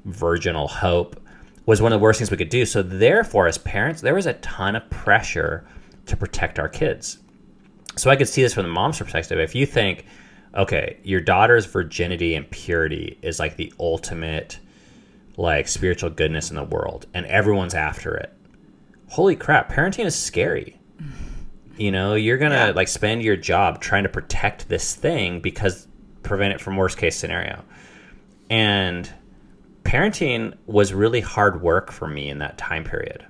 [0.05, 1.21] virginal hope
[1.67, 2.67] was one of the worst things we could do.
[2.67, 5.65] So therefore as parents there was a ton of pressure
[6.07, 7.19] to protect our kids.
[7.97, 9.39] So i could see this from the mom's perspective.
[9.39, 10.07] If you think
[10.57, 14.59] okay your daughter's virginity and purity is like the ultimate
[15.37, 18.33] like spiritual goodness in the world and everyone's after it
[19.09, 20.79] holy crap parenting is scary
[21.77, 22.73] you know you're gonna Yeah.
[22.75, 25.87] like spend your job trying to protect this thing because
[26.23, 27.63] prevent it from worst case scenario.
[28.51, 29.11] And
[29.85, 33.25] parenting was really hard work for me in that time period.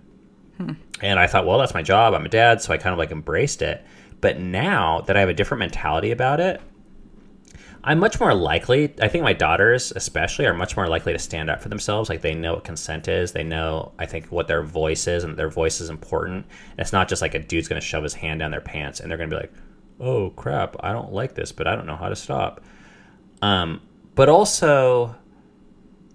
[0.58, 0.72] Hmm.
[1.02, 2.14] And i thought well that's my job.
[2.14, 3.84] I'm a dad so i kind of like embraced it.
[4.20, 6.60] But now that i have a different mentality about it
[7.84, 11.50] i'm much more likely i think my daughters especially are much more likely to stand
[11.50, 12.08] up for themselves.
[12.08, 13.32] Like they know what consent is.
[13.32, 16.46] They know i think what their voice is and their voice is important.
[16.70, 19.00] And it's not just like a dude's going to shove his hand down their pants
[19.00, 19.52] and they're going to be like
[20.00, 22.62] oh crap i don't like this but i don't know how to stop.
[23.42, 23.80] Um,
[24.14, 25.14] but also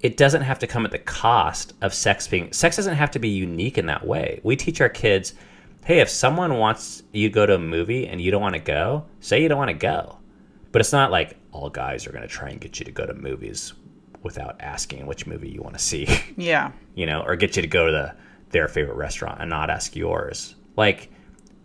[0.02, 3.20] it doesn't have to come at the cost of sex being sex doesn't have to
[3.20, 4.40] be unique in that way.
[4.44, 5.34] We teach our kids
[5.86, 8.62] hey if someone wants you to go to a movie and you don't want to
[8.62, 10.18] go say you don't want to go.
[10.72, 13.06] But it's not like all guys are going to try and get you to go
[13.06, 13.74] to movies
[14.22, 16.08] without asking which movie you want to see
[16.38, 16.72] Yeah.
[16.96, 18.16] you know, or get you to go to the
[18.52, 20.56] their favorite restaurant and not ask yours.
[20.76, 21.12] Like,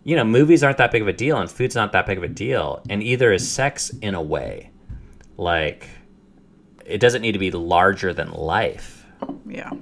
[0.03, 2.23] you know, movies aren't that big of a deal and food's not that big of
[2.23, 2.81] a deal.
[2.89, 4.69] And either is sex in a way.
[5.37, 5.87] Like
[6.85, 9.05] it doesn't need to be larger than life.
[9.47, 9.71] Yeah.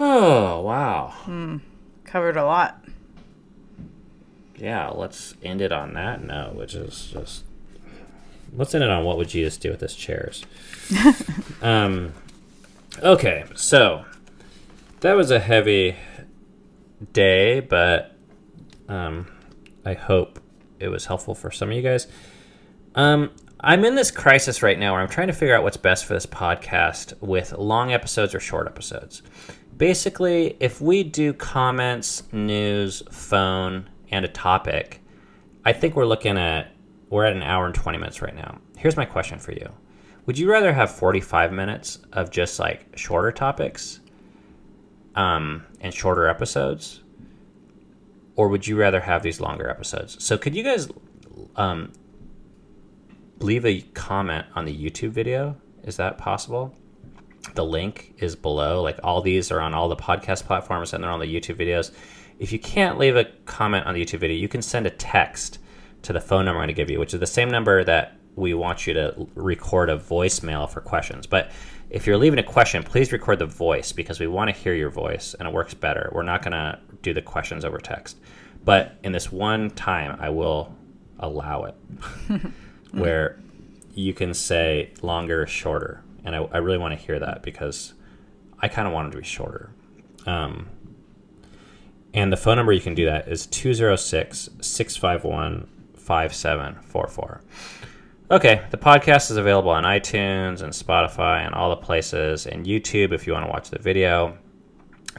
[0.00, 1.08] Oh, wow.
[1.22, 1.56] Hmm.
[2.04, 2.84] Covered a lot.
[4.56, 7.42] Yeah, let's end it on that note, which is just
[8.54, 10.44] let's end it on what would Jesus do with his chairs.
[11.62, 12.12] um
[13.02, 14.04] okay, so
[15.00, 15.96] that was a heavy
[17.12, 18.14] day, but
[18.88, 19.26] um
[19.84, 20.40] I hope
[20.78, 22.06] it was helpful for some of you guys.
[22.94, 23.30] Um
[23.60, 26.14] I'm in this crisis right now where I'm trying to figure out what's best for
[26.14, 29.22] this podcast with long episodes or short episodes.
[29.76, 35.00] Basically, if we do comments, news, phone, and a topic,
[35.64, 36.72] I think we're looking at
[37.10, 38.58] we're at an hour and 20 minutes right now.
[38.76, 39.72] Here's my question for you.
[40.26, 44.00] Would you rather have 45 minutes of just like shorter topics
[45.14, 47.00] um, and shorter episodes?
[48.36, 50.22] Or would you rather have these longer episodes?
[50.22, 50.88] So could you guys
[51.56, 51.92] um,
[53.38, 55.56] leave a comment on the YouTube video?
[55.82, 56.74] Is that possible?
[57.54, 58.82] The link is below.
[58.82, 61.92] Like all these are on all the podcast platforms and they're on the YouTube videos.
[62.38, 65.58] If you can't leave a comment on the YouTube video, you can send a text
[66.02, 68.16] to the phone number I'm going to give you, which is the same number that
[68.36, 71.26] we want you to record a voicemail for questions.
[71.26, 71.50] But
[71.90, 74.90] if you're leaving a question, please record the voice because we want to hear your
[74.90, 76.10] voice and it works better.
[76.12, 78.18] We're not going to do the questions over text.
[78.64, 80.74] But in this one time, I will
[81.18, 81.74] allow it
[82.92, 83.40] where
[83.94, 86.04] you can say longer or shorter.
[86.24, 87.94] And I, I really want to hear that because
[88.60, 89.70] I kind of want them to be shorter.
[90.26, 90.68] Um,
[92.14, 95.68] And the phone number you can do that is 206 651
[96.08, 97.42] 5744.
[98.30, 103.12] Okay, the podcast is available on iTunes and Spotify and all the places, and YouTube
[103.12, 104.38] if you want to watch the video.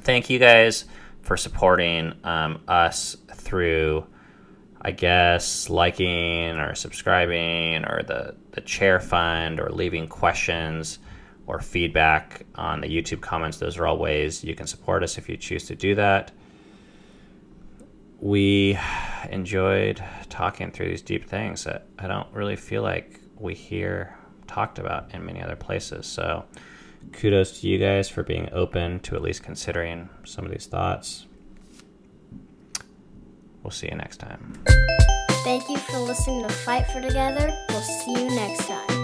[0.02, 0.86] Thank you guys
[1.22, 4.04] for supporting um, us through,
[4.82, 10.98] I guess, liking or subscribing or the, the chair fund or leaving questions
[11.46, 13.58] or feedback on the YouTube comments.
[13.58, 16.32] Those are all ways you can support us if you choose to do that
[18.20, 18.78] we
[19.30, 24.16] enjoyed talking through these deep things that I don't really feel like we hear
[24.48, 26.06] talked about in many other places.
[26.06, 26.46] So,
[27.14, 31.26] kudos to you guys for being open to at least considering some of these thoughts.
[33.64, 34.64] We'll see you next time.
[35.44, 37.56] Thank you for listening to Fight for Together.
[37.70, 39.00] We'll see you next time.